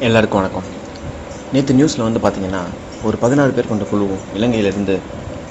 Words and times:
எல்லாருக்கும் 0.00 0.40
வணக்கம். 0.40 0.62
நேற்று 1.52 1.74
நியூஸில் 1.74 2.20
வந்து 2.20 2.28
பார்த்தீங்கன்னா 2.28 2.60
ஒரு 3.02 3.16
பதினாறு 3.16 3.50
பேர் 3.50 3.68
கொண்ட 3.68 3.84
குழு 3.84 4.18
இலங்கையிலேருந்து 4.36 4.98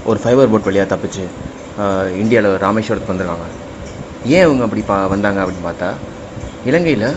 ஒரு 0.06 0.20
ஃபைபர் 0.20 0.50
போட் 0.50 0.64
வழியாக 0.64 0.96
தப்பிச்சு 0.96 2.16
இந்தியாவில் 2.16 2.52
ராமேஸ்வரத்துக்கு 2.52 3.12
வந்திருக்காங்க. 3.12 3.48
ஏன் 4.26 4.44
இவங்க 4.44 4.64
அப்படி 4.64 4.84
பா 4.88 5.08
வந்தாங்க 5.08 5.44
அப்படின்னு 5.44 5.70
பார்த்தா 5.70 5.90
இலங்கையில் 6.66 7.16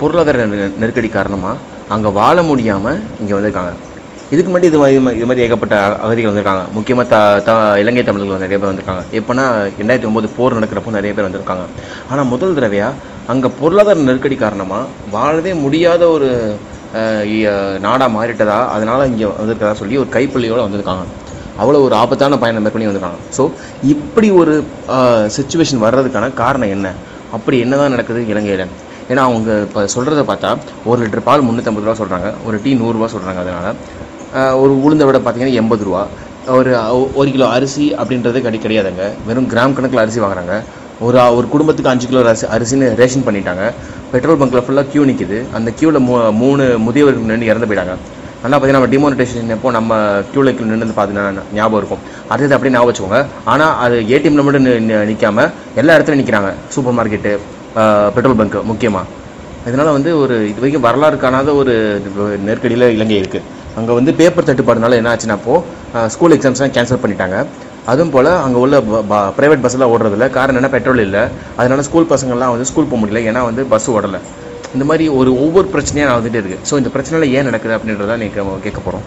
பொருளாதார 0.00 0.46
நெரு- 0.46 0.76
நெருக்கடி 0.78 1.08
காரணமாக 1.08 1.56
அங்கே 1.88 2.08
வாழ 2.08 2.42
முடியாமல் 2.42 3.02
இங்கே 3.20 3.32
வந்திருக்காங்க. 3.32 3.72
இதுக்கு 4.30 4.58
முன்னாடி 4.58 4.62
இது 4.62 4.78
மாதிரி 4.78 5.00
இது 5.00 5.10
மாதிரி- 5.10 5.14
இது 5.14 5.26
மாதிரி 5.26 5.46
ஏகப்பட்ட 5.46 5.96
அகதிகள் 5.96 6.32
வந்திருக்காங்க. 6.32 6.70
முக்கியமாக 6.72 7.08
த 7.08 7.40
த 7.40 7.80
இலங்கை 7.80 8.02
தமிழர்கள் 8.02 8.48
நிறைய 8.48 8.58
பேர் 8.58 8.74
வந்திருக்காங்க. 8.74 9.02
எப்போனா 9.12 9.70
ரெண்டாயிரத்தி 9.80 10.10
ஒம்பது 10.10 10.28
போர் 10.36 10.58
நடக்கிறப்போ 10.58 10.90
நிறைய 10.90 11.14
பேர் 11.14 11.30
வந்திருக்காங்க. 11.30 11.64
ஆனால் 12.10 12.24
முதல் 12.24 12.54
தடவையாக 12.54 12.92
அங்கே 13.30 13.48
பொருளாதார 13.58 14.02
நெருக்கடி 14.06 14.36
காரணமாக 14.44 14.90
வாழவே 15.14 15.52
முடியாத 15.64 16.02
ஒரு 16.14 16.28
நாடாக 17.84 18.08
மாறிட்டதா? 18.14 18.56
அதனால் 18.74 19.08
இங்கே 19.10 19.26
வந்திருக்கதா 19.40 19.74
சொல்லி 19.80 19.96
ஒரு 20.00 20.08
கைப்பள்ளியோடு 20.16 20.64
வந்திருக்காங்க. 20.64 21.04
அவ்வளோ 21.60 21.80
ஒரு 21.86 21.94
ஆபத்தான 22.00 22.38
பயணம் 22.42 22.64
மேற்கொண்டு 22.64 22.88
வந்திருக்காங்க. 22.88 23.20
ஸோ 23.36 23.42
இப்படி 23.92 24.28
ஒரு 24.40 24.54
சுச்சுவேஷன் 25.36 25.84
வர்றதுக்கான 25.84 26.32
காரணம் 26.42 26.72
என்ன? 26.76 26.88
அப்படி 27.36 27.56
என்னதான் 27.64 27.94
நடக்குது 27.94 28.22
இலங்கையில்? 28.32 28.64
ஏன்னா 29.10 29.22
அவங்க 29.28 29.50
இப்போ 29.66 29.80
சொல்கிறத 29.94 30.24
பார்த்தா 30.32 30.50
ஒரு 30.90 30.98
லிட்டர் 31.04 31.26
பால் 31.28 31.46
முந்நூற்றம்பது 31.46 31.86
ரூபா 31.86 31.96
சொல்கிறாங்க 32.02 32.28
ஒரு 32.48 32.58
டீ 32.64 32.72
நூறுரூவா 32.82 33.08
சொல்கிறாங்க 33.14 33.40
அதனால். 33.44 33.78
ஒரு 34.62 34.72
உளுந்த 34.84 35.06
விட 35.08 35.18
பார்த்திங்கன்னா 35.24 35.58
எண்பது 35.62 35.84
ரூபா. 35.88 36.02
ஒரு 36.58 36.70
ஒரு 37.20 37.28
கிலோ 37.34 37.48
அரிசி 37.56 37.86
அப்படின்றது 38.02 38.38
கிடை 38.44 38.58
கிடையாதுங்க. 38.66 39.04
வெறும் 39.28 39.50
கிராம் 39.52 39.74
கணக்கில் 39.78 40.04
அரிசி 40.04 40.20
வாங்குறாங்க. 40.22 40.54
ஒரு 41.06 41.18
ஒரு 41.38 41.46
குடும்பத்துக்கு 41.52 41.92
அஞ்சு 41.92 42.06
கிலோ 42.10 42.20
அரிசி 42.30 42.46
அரிசின்னு 42.54 42.88
ரேஷன் 43.00 43.24
பண்ணிட்டாங்க. 43.26 43.62
பெட்ரோல் 44.12 44.38
பங்க்கில் 44.40 44.64
ஃபுல்லாக 44.66 44.86
க்யூ 44.92 45.02
நிற்கிது 45.10 45.38
அந்த 45.56 45.68
க்யூவில் 45.78 46.00
மூ 46.08 46.16
மூணு 46.42 46.64
முதியவர்கள் 46.86 47.30
நின்று 47.30 47.48
இறந்து 47.52 47.68
போயிட்டாங்க. 47.68 47.94
நல்லா 48.42 48.56
பார்த்தீங்கன்னா 48.56 48.80
நம்ம 48.80 48.92
டிமோனிட்டேஷன் 48.94 49.54
எப்போ 49.56 49.70
நம்ம 49.78 49.98
க்யூவில் 50.30 50.50
நின்று 50.70 50.94
பார்த்தீங்கன்னா 50.98 51.44
ஞாபகம் 51.58 51.80
இருக்கும். 51.80 52.02
அடுத்தது 52.30 52.54
அப்படியே 52.56 52.74
ஞாபகம் 52.76 52.90
வச்சுக்கோங்க. 52.90 53.20
ஆனால் 53.52 53.74
அது 53.84 53.96
ஏடிஎம்ல 54.14 54.44
மட்டும் 54.46 54.68
நிற்காமல் 55.10 55.50
எல்லா 55.82 55.96
இடத்துலையும் 55.96 56.22
நிற்கிறாங்க 56.22 56.52
சூப்பர் 56.76 56.96
மார்க்கெட்டு 56.98 57.32
பெட்ரோல் 58.16 58.38
பங்க் 58.42 58.58
முக்கியமாக 58.70 59.20
இதனால் 59.68 59.94
வந்து 59.96 60.10
ஒரு 60.22 60.36
இது 60.50 60.60
வரைக்கும் 60.62 60.86
வரலாறு 60.86 61.16
காணாத 61.24 61.50
ஒரு 61.60 61.74
நெருக்கடியில் 62.46 62.86
இலங்கை 62.96 63.18
இருக்குது 63.22 63.46
அங்கே 63.80 63.92
வந்து 63.98 64.12
பேப்பர் 64.20 64.46
தட்டுப்பாடுனால 64.48 64.96
என்ன 65.00 65.10
ஆச்சுன்னா 65.12 65.36
அப்போது 65.38 66.08
ஸ்கூல் 66.14 66.34
எக்ஸாம்ஸ்லாம் 66.36 66.74
கேன்சல் 66.76 67.02
பண்ணிட்டாங்க. 67.04 67.36
அதுவும் 67.86 68.10
போல் 68.10 68.24
அங்கே 68.24 68.58
உள்ள 68.58 68.78
ப்ரைவேட் 68.80 69.62
பஸ்ஸெல்லாம் 69.64 69.92
ஓடுறதில்ல 69.94 70.30
காரணம் 70.30 70.60
என்ன 70.62 70.68
பெட்ரோல் 70.68 70.98
இல்லை. 70.98 71.20
அதனால் 71.56 71.82
ஸ்கூல் 71.82 72.10
பசங்கள்லாம் 72.10 72.54
வந்து 72.54 72.64
ஸ்கூல் 72.64 72.88
போக 72.90 73.06
முடியல. 73.06 73.22
ஏன்னா 73.30 73.42
வந்து 73.44 73.64
பஸ் 73.64 73.90
ஓடலை. 73.90 74.18
இந்த 74.74 74.84
மாதிரி 74.84 75.08
ஒரு 75.08 75.30
ஒவ்வொரு 75.40 75.68
பிரச்சனையாக 75.72 76.04
நான் 76.04 76.20
வந்துட்டே 76.20 76.40
இருக்குது 76.40 76.58
ஸோ 76.70 76.76
இந்த 76.76 76.90
பிரச்சனையில் 76.94 77.30
ஏன் 77.30 77.44
நடக்குது 77.44 77.76
அப்படின்றத 77.76 78.16
நீங்கள் 78.16 78.60
கேட்க 78.62 78.80
போகிறோம் 78.80 79.04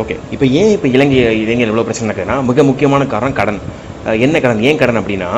ஓகே 0.00 0.16
இப்போ 0.30 0.46
ஏன் 0.46 0.70
இப்போ 0.70 0.88
இலங்கை 0.88 1.16
இலங்கையில் 1.18 1.68
எவ்வளோ 1.68 1.82
பிரச்சனை 1.82 2.08
நடக்குதுன்னா 2.10 2.44
மிக 2.44 2.62
முக்கியமான 2.62 3.06
காரணம் 3.06 3.34
கடன். 3.34 3.60
என்ன 4.04 4.40
கடன்? 4.40 4.60
ஏன் 4.62 4.78
கடன் 4.78 4.98
அப்படின்னா 4.98 5.30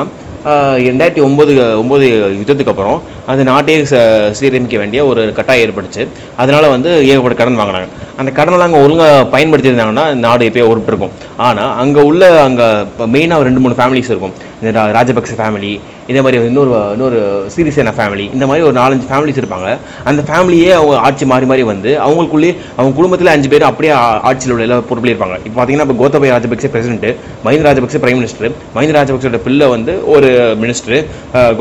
ரெண்டாயிரத்தி 0.87 1.21
ஒம்பது 1.27 1.53
ஒம்பது 1.83 2.07
யுத்தத்துக்கு 2.41 2.73
அப்புறம் 2.73 3.01
அந்த 3.25 3.43
நாட்டையே 3.51 3.77
ச- 3.93 4.33
சீரமைக்க 4.39 4.77
வேண்டிய 4.77 5.05
ஒரு 5.05 5.33
கட்டாயம் 5.35 5.69
ஏற்பட்டுச்சு. 5.69 6.07
அதனால் 6.37 6.69
வந்து 6.69 6.91
ஏகப்பட்ட 7.07 7.43
கடன் 7.43 7.59
வாங்கினாங்க. 7.59 7.87
அந்த 8.19 8.31
கடனெல்லாம் 8.37 8.69
அங்கே 8.69 8.81
ஒழுங்காக 8.85 9.27
பயன்படுத்தியிருந்தாங்கன்னா 9.33 10.05
நாடு 10.23 10.49
எப்பயோ 10.49 10.65
உருப்பிருக்கும். 10.71 11.11
ஆனால் 11.47 11.77
அங்கே 11.81 12.01
உள்ள 12.09 12.23
அங்கே 12.47 12.65
மெயினாக 13.13 13.45
ரெண்டு 13.47 13.61
மூணு 13.63 13.75
ஃபேமிலிஸ் 13.79 14.09
இருக்கும். 14.13 14.33
இந்த 14.61 14.71
ரா- 14.77 14.91
ராஜபக்ச 14.97 15.33
ஃபேமிலி 15.39 15.71
இதே 16.11 16.21
மாதிரி 16.25 16.37
இன்னொரு 16.49 16.71
இன்னொரு 16.93 17.17
சீரியஸான 17.55 17.91
ஃபேமிலி 17.97 18.25
இந்த 18.35 18.45
மாதிரி 18.47 18.65
ஒரு 18.67 18.75
நாலஞ்சு 18.79 19.05
ஃபேமிலிஸ் 19.09 19.39
இருப்பாங்க. 19.41 19.67
அந்த 20.03 20.21
ஃபேமிலியே 20.29 20.71
அவங்க 20.79 20.95
ஆட்சி 21.07 21.25
மாறி 21.25 21.45
மாறி 21.51 21.63
வந்து 21.63 21.91
அவங்களுக்குள்ளேயே 22.05 22.53
அவங்க 22.77 22.95
குடும்பத்தில் 22.95 23.33
அஞ்சு 23.33 23.49
பேர் 23.49 23.67
அப்படியே 23.69 23.93
ஆட்சியில் 24.29 24.53
உள்ள 24.55 24.65
எல்லா 24.67 24.79
பொறுப்புலையும் 24.89 25.15
இருப்பாங்க. 25.15 25.37
இப்போ 25.45 25.57
பார்த்தீங்கன்னா 25.59 25.87
இப்போ 25.87 25.97
Gotabaya 26.01 26.31
Rajapaksa 26.35 26.71
president 26.75 27.07
Mahinda 27.45 27.67
Rajapaksa 27.69 28.01
prime 28.05 28.19
minister 28.21 28.51
Mahinda 28.75 28.95
ராஜபக்சோட 28.99 29.39
பிள்ளை 29.47 29.67
வந்து 29.67 29.95
ஒரு 30.15 30.31
மினிஸ்டர் 30.63 30.97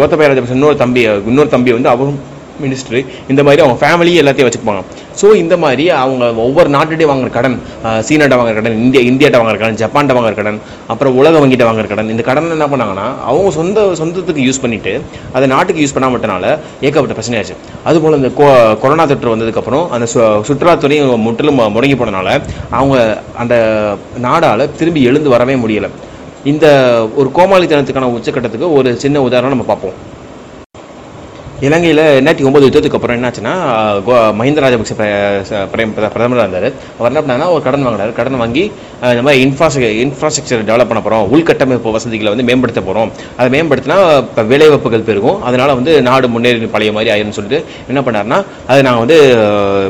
கோத்தபய 0.01 0.29
ராஜபக்சே 0.33 0.59
இன்னொரு 0.59 0.77
தம்பி 0.85 1.05
இன்னொரு 1.33 1.49
தம்பி 1.49 1.73
வந்து 1.79 1.89
அவரும் 1.89 2.19
மினிஸ்டரு 2.65 3.01
இந்த 3.33 3.41
மாதிரி 3.49 3.63
அவங்க 3.65 3.79
ஃபேமிலி 3.83 4.15
எல்லாத்தையும் 4.23 4.51
வச்சுப்பாங்க 4.51 4.83
ஸோ 5.21 5.29
இந்த 5.43 5.55
மாதிரி 5.63 5.85
அவங்க 6.03 6.25
ஒவ்வொரு 6.47 6.69
நாட்டுகிட்டே 6.75 7.07
வாங்குற 7.11 7.31
கடன் 7.37 7.57
சீனாட்ட 8.09 8.35
வாங்குற 8.41 8.55
கடன் 8.59 8.77
இந்தியா 8.87 9.03
இந்தியாட்ட 9.11 9.39
வாங்குற 9.41 9.59
கடன் 9.63 9.79
ஜப்பான்ட்ட 9.83 10.17
வாங்குற 10.19 10.35
கடன் 10.41 10.59
அப்புறம் 10.93 11.17
உலக 11.21 11.35
வங்கிட்ட 11.43 11.65
வாங்குற 11.69 11.87
கடன் 11.93 12.13
இந்த 12.15 12.25
கடன் 12.29 12.55
என்ன 12.57 12.69
பண்ணாங்கன்னா 12.73 13.07
அவங்க 13.31 13.51
சொந்த 13.59 13.87
சொந்தத்துக்கு 14.01 14.47
யூஸ் 14.49 14.63
பண்ணிட்டு 14.65 14.93
அதை 15.37 15.47
நாட்டுக்கு 15.55 15.83
யூஸ் 15.85 15.97
பண்ணாம 15.97 16.15
விட்டனால 16.17 16.45
ஏகப்பட்ட 16.87 17.15
பிரச்சனையாச்சு. 17.19 17.55
அதுபோல் 17.89 18.19
இந்த 18.21 18.31
கொரோனா 18.83 19.05
தொற்று 19.11 19.35
வந்ததுக்கப்புறம் 19.35 19.87
அந்த 19.97 20.07
சு 20.13 20.21
சுற்றுலாத்துறையும் 20.49 21.25
முற்றிலும் 21.27 21.61
முடங்கி 21.77 21.97
போனனால 22.01 22.29
அவங்க 22.79 22.97
அந்த 23.43 23.55
நாடால் 24.27 24.71
திரும்பி 24.81 25.03
எழுந்து 25.11 25.35
வரவே 25.35 25.57
முடியலை. 25.65 25.91
இந்த 26.53 26.67
ஒரு 27.21 27.29
கோமாளித்தனத்துக்கான 27.39 28.11
உச்சக்கட்டத்துக்கு 28.19 28.69
ஒரு 28.79 28.91
சின்ன 29.05 29.23
உதாரணம் 29.29 29.55
நம்ம 29.55 29.67
பார்ப்போம். 29.71 29.97
இலங்கையில் 31.61 32.23
ரெண்டாயிரத்தி 32.23 32.47
ஒம்பது 32.47 32.67
யுத்தத்துக்கு 32.67 32.95
அப்புறம் 32.95 33.23
என்னாச்சுன்னா 33.23 33.53
கோ- 34.11 34.43
மஹிந்த 34.43 34.61
ராஜபக்ச 34.61 34.97
பிர- 35.75 35.87
பிரதமராக 36.15 36.39
இருந்தார். 36.39 36.73
அவர் 36.99 37.13
என்ன 37.13 37.21
பண்ணாருன்னா 37.21 37.51
ஒரு 37.51 37.63
கடன் 37.63 37.83
வாங்கினார். 37.83 38.13
கடன் 38.13 38.37
வாங்கி 38.37 38.73
இந்த 39.03 39.23
மாதிரி 39.23 39.45
இன்ஃப்ராஸ்ட்ரக்சர் 39.45 40.07
இன்ஃப்ராஸ்ட்ரக்சர் 40.07 40.65
டெவலப் 40.65 40.89
பண்ண 40.89 41.03
போகிறோம் 41.03 41.35
உள்கட்டமைப்பு 41.35 41.91
வசதிகளை 41.91 42.35
வந்து 42.35 42.47
மேம்படுத்த 42.47 42.81
போகிறோம் 42.81 43.13
அதை 43.37 43.61
மேம்படுத்தினா 43.61 44.17
இப்போ 44.17 44.43
வேலைவாய்ப்புகள் 44.43 45.01
பெருகும். 45.01 45.43
அதனால் 45.43 45.75
வந்து 45.75 46.03
நாடு 46.03 46.29
முன்னேறி 46.29 46.59
பழைய 46.59 46.93
மாதிரி 46.93 47.11
ஆயிரும்னு 47.11 47.31
சொல்லிட்டு 47.31 47.71
என்ன 47.89 48.01
பண்ணாருன்னா 48.01 48.45
அது 48.67 48.83
நாங்கள் 48.83 49.07
வந்து 49.07 49.19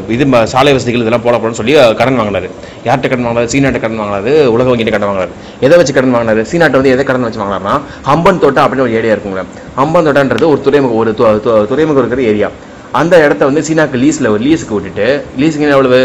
இது 0.09 0.47
சாலை 0.47 0.73
வசதிகள் 0.73 1.01
இதெல்லாம் 1.01 1.23
போட 1.23 1.37
போகிறோம்னு 1.37 1.61
சொல்லி 1.61 1.95
கடன் 1.95 2.17
வாங்கினார். 2.17 2.47
யார்கிட்ட 2.85 3.09
கடன் 3.09 3.23
வாங்கினார்? 3.23 3.49
சீனாட்ட 3.49 3.81
கடன் 3.81 3.97
வாங்கினார். 3.97 4.47
உலக 4.47 4.71
வங்கிட்ட 4.71 4.91
கடன் 4.91 5.09
வாங்கினார். 5.09 5.29
எதை 5.61 5.77
வச்சு 5.77 5.93
கடன் 5.93 6.11
வாங்கினார்? 6.11 6.45
சீனாட்டை 6.45 6.71
வந்து 6.71 6.91
எதை 6.91 7.05
கடன் 7.05 7.23
வச்சு 7.23 7.41
வாங்கினாருன்னா 7.41 7.81
ஹம்பன் 8.07 8.39
தோட்டம் 8.39 8.67
அப்படின்னு 8.67 8.81
ஒரு 8.81 8.95
ஏரியா 8.95 9.15
இருக்குங்க 9.15 9.45
ஹம்பன் 9.77 10.07
தோட்டன்றது 10.07 10.47
ஒரு 10.47 10.61
துறைமுக 10.61 10.95
ஒரு 10.95 11.11
து- 11.19 11.57
துறைமுகம் 11.73 12.03
இருக்கிற 12.05 12.23
ஏரியா. 12.33 12.51
அந்த 12.99 13.15
இடத்த 13.25 13.43
வந்து 13.49 13.63
சீனாக்கு 13.67 13.97
லீஸில் 14.03 14.29
ஒரு 14.35 14.43
லீஸுக்கு 14.45 14.75
விட்டுட்டு 14.77 15.07
லீஸுக்கு 15.41 15.65
எவ்வளவு? 15.75 15.99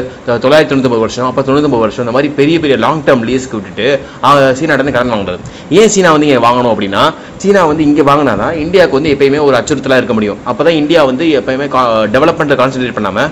தொள்ளாயிரத்தி 0.43 0.71
தொண்ணூத்தொம்பது 0.71 1.03
வருஷம் 1.03 1.27
அப்போ 1.27 1.41
தொண்ணூத்தொம்பது 1.47 1.83
வருஷம் 1.83 2.03
இந்த 2.05 2.13
மாதிரி 2.15 2.29
பெரிய 2.39 2.55
பெரிய 2.63 2.75
லாங் 2.83 3.03
டேர்ம் 3.05 3.23
லீஸுக்கு 3.29 3.57
விட்டுட்டு 3.59 3.85
சீனாட்ட 4.59 4.81
வந்து 4.83 4.95
கடன் 4.95 5.13
வாங்குறது. 5.13 5.39
ஏன் 5.79 5.91
சீனா 5.93 6.09
வந்து 6.15 6.27
இங்கே 6.29 6.41
வாங்கணும் 6.47 6.71
அப்படின்னா 6.73 7.03
சீனா 7.43 7.61
வந்து 7.69 7.83
இங்கே 7.89 8.03
வாங்கினா 8.09 8.33
தான் 8.41 8.57
இந்தியாவுக்கு 8.63 8.97
வந்து 8.99 9.13
எப்பயுமே 9.15 9.39
ஒரு 9.47 9.57
அச்சுறுத்தலாக 9.59 10.01
இருக்க 10.01 10.15
முடியும். 10.17 10.41
அப்போ 10.51 10.61
தான் 10.67 10.77
இந்தியா 10.81 11.03
வந்து 11.11 11.27
எப்பயுமே 11.39 11.67
டெவலப்மெண்ட்டில் 12.15 12.59
கான்சென்ட்ரேட் 12.61 12.97
பண்ணாமல் 12.97 13.29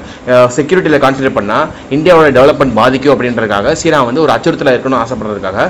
செக்யூரிட்டியில் 0.57 1.01
கான்சென்ட்ரேட் 1.05 1.37
பண்ணால் 1.39 1.65
இந்தியாவோட 1.97 2.29
டெவலப்மெண்ட் 2.37 2.77
பாதிக்கும் 2.79 3.15
அப்படின்றதுக்காக 3.15 3.73
சீனா 3.81 3.99
வந்து 4.11 4.23
ஒரு 4.27 4.33
அச்சுறுத்தலாக 4.35 4.75
இருக்கணும்னு 4.77 5.01
ஆசைப்படுறதுக்காக 5.03 5.67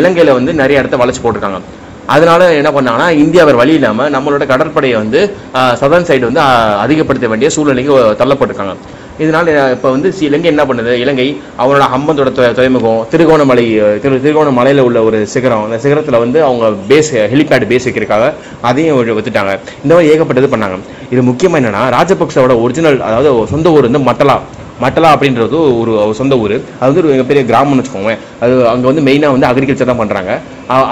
இலங்கையில் 0.00 0.36
வந்து 0.38 0.54
நிறைய 0.62 0.82
இடத்த 0.82 1.02
வளைச்சு 1.02 1.24
போட்டிருக்காங்க. 1.26 1.60
அதனால 2.08 2.54
என்ன 2.54 2.70
பண்ணாங்கன்னா 2.70 3.10
இந்தியா 3.10 3.44
வேறு 3.44 3.56
வழி 3.56 3.72
இல்லாமல் 3.72 4.12
நம்மளோட 4.12 4.46
கடற்படையை 4.46 4.98
வந்து 4.98 5.36
சதர்ன் 5.54 6.06
சைடு 6.10 6.20
வந்து 6.20 6.40
அதிகப்படுத்த 6.78 7.28
வேண்டிய 7.28 7.50
சூழ்நிலைக்கு 7.50 7.94
தள்ளப்பட்டிருக்காங்க. 7.94 8.74
இதனால 9.18 9.70
இப்போ 9.70 9.90
வந்து 9.90 10.14
சி- 10.18 10.22
இலங்கை 10.22 10.48
என்ன 10.48 10.64
பண்ணுது? 10.64 10.92
இலங்கை 10.92 11.40
அவனோட 11.58 11.82
ஹம்பந்தோட 11.94 12.52
துறைமுகம் 12.52 13.06
திருகோணமலை 13.10 13.70
திரு 14.00 14.20
திருகோணமலையில் 14.24 14.80
உள்ள 14.80 15.02
ஒரு 15.02 15.26
சிகரம் 15.26 15.70
அந்த 15.70 15.88
சிகரத்தில் 15.88 16.18
வந்து 16.18 16.44
அவங்க 16.44 16.94
பேஸ் 16.94 17.10
ஹெலிபேட் 17.12 17.72
பேஸ் 17.72 17.86
வைக்கிறதுக்காக 17.88 18.32
அதையும் 18.60 19.06
வித்துட்டாங்க 19.06 19.58
இந்த 19.82 19.94
மாதிரி 19.94 20.08
ஏகப்பட்டது 20.08 20.56
பண்ணாங்க. 20.56 20.78
இது 21.10 21.22
முக்கியமாக 21.22 21.64
என்னென்னா 21.64 22.00
ராஜபக்சவோட 22.00 22.60
ஒரிஜினல் 22.60 23.00
அதாவது 23.00 23.46
சொந்த 23.46 23.70
ஊர் 23.70 23.90
வந்து 23.90 24.12
மட்டலா. 24.12 24.38
மட்டலா 24.82 25.08
அப்படின்றது 25.14 25.58
ஒரு 25.80 25.92
சொந்த 26.20 26.34
ஊர். 26.42 26.56
அது 26.80 26.88
வந்து 26.90 27.02
ஒரு 27.14 27.28
பெரிய 27.30 27.42
கிராமம்னு 27.50 27.82
வச்சுக்கோங்க 27.82 28.12
அது 28.42 28.52
அங்கே 28.72 28.86
வந்து 28.90 29.04
மெயினாக 29.08 29.34
வந்து 29.36 29.48
அக்ரிகல்ச்சர் 29.50 29.90
தான் 29.90 30.00
பண்ணுறாங்க 30.02 30.32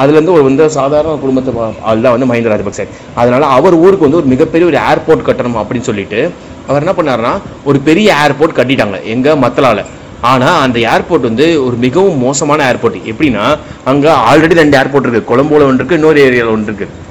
அதுலேருந்து 0.01 0.35
ஒரு 0.37 0.45
வந்து 0.49 0.65
சாதாரண 0.79 1.15
குடும்பத்தை 1.25 1.53
ஆள் 1.91 2.05
தான் 2.07 2.15
வந்து 2.17 2.29
மஹிந்த 2.31 2.51
ராஜபக்சே. 2.55 2.87
அதனால் 3.21 3.47
அவர் 3.59 3.77
ஊருக்கு 3.85 4.09
வந்து 4.09 4.21
ஒரு 4.23 4.31
மிகப்பெரிய 4.35 4.67
ஒரு 4.71 4.81
ஏர்போர்ட் 4.91 5.27
கட்டணும் 5.29 5.61
அப்படின்னு 5.63 5.89
சொல்லிட்டு 5.91 6.21
அவர் 6.69 6.85
என்ன 6.85 6.95
பண்ணாருன்னா 6.99 7.35
ஒரு 7.71 7.79
பெரிய 7.89 8.09
ஏர்போர்ட் 8.25 8.59
கட்டிட்டாங்க 8.59 8.99
எங்கள் 9.15 9.41
மத்தலாவில் 9.47 9.85
ஆனால் 10.29 10.61
அந்த 10.67 10.79
ஏர்போர்ட் 10.93 11.27
வந்து 11.29 11.47
ஒரு 11.65 11.77
மிகவும் 11.87 12.17
மோசமான 12.27 12.61
ஏர்போர்ட் 12.71 12.97
எப்படின்னா 13.11 13.45
அங்கே 13.91 14.13
ஆல்ரெடி 14.29 14.55
ரெண்டு 14.63 14.79
ஏர்போர்ட் 14.83 15.07
இருக்குது 15.07 15.29
கொலம்போல 15.31 15.67
ஒன்று 15.69 15.81
இருக்குது 15.81 16.01
இன்னொரு 16.01 16.21
ஏரியாவில் 16.29 16.55
ஒன்று 16.55 16.71
இருக்குது 16.71 17.05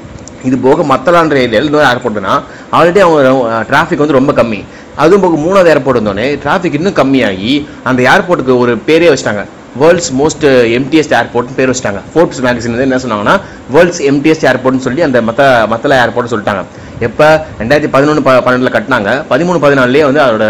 இது 0.47 0.55
போக 0.65 0.83
மத்தலான்ற 0.93 1.37
ஏரியாவில் 1.43 1.69
இன்னொரு 1.69 1.87
ஏர்போர்ட்னா 1.91 2.33
ஆல்ரெடி 2.77 2.99
அவங்க 3.05 3.21
டிராஃபிக் 3.69 4.03
வந்து 4.03 4.17
ரொம்ப 4.19 4.33
கம்மி. 4.39 4.59
அதுவும் 5.03 5.23
போக 5.25 5.37
மூணாவது 5.45 5.71
ஏர்போர்ட் 5.73 5.99
வந்தோடனே 6.01 6.27
டிராஃபிக் 6.45 6.77
இன்னும் 6.79 6.97
கம்மியாகி 7.01 7.53
அந்த 7.89 8.01
ஏர்போர்ட்டுக்கு 8.13 8.61
ஒரு 8.63 8.73
பேரே 8.89 9.09
வச்சிட்டாங்க. 9.11 9.43
வேர்ல்ட்ஸ் 9.81 10.11
மோஸ்ட் 10.19 10.45
எம்டிஎஸ்ட் 10.77 11.13
ஏர்போர்ட்னு 11.19 11.55
பேர் 11.57 11.71
வச்சிட்டாங்க. 11.71 12.01
ஃபோர்ப்ஸ் 12.11 12.41
மேகசின் 12.45 12.73
வந்து 12.75 12.87
என்ன 12.87 12.99
சொன்னாங்கன்னா 13.03 13.33
வேர்ல்ட்ஸ் 13.75 14.01
எம்டிஎஸ்ட் 14.11 14.45
ஏர்போர்ட்னு 14.51 14.85
சொல்லி 14.87 15.01
அந்த 15.07 15.21
மத்த 15.29 15.41
மத்தல 15.73 15.97
ஏர்போர்ட்னு 16.03 16.33
சொல்லிட்டாங்க. 16.33 16.63
எப்போ? 17.07 17.27
ரெண்டாயிரத்தி 17.61 17.89
பதினொன்று 17.95 18.23
ப 18.27 18.37
பன்னெண்டில் 18.45 18.75
கட்டினாங்க. 18.75 19.09
பதிமூணு 19.31 19.59
பதினாலுலேயே 19.65 20.05
வந்து 20.09 20.21
அதோட 20.25 20.45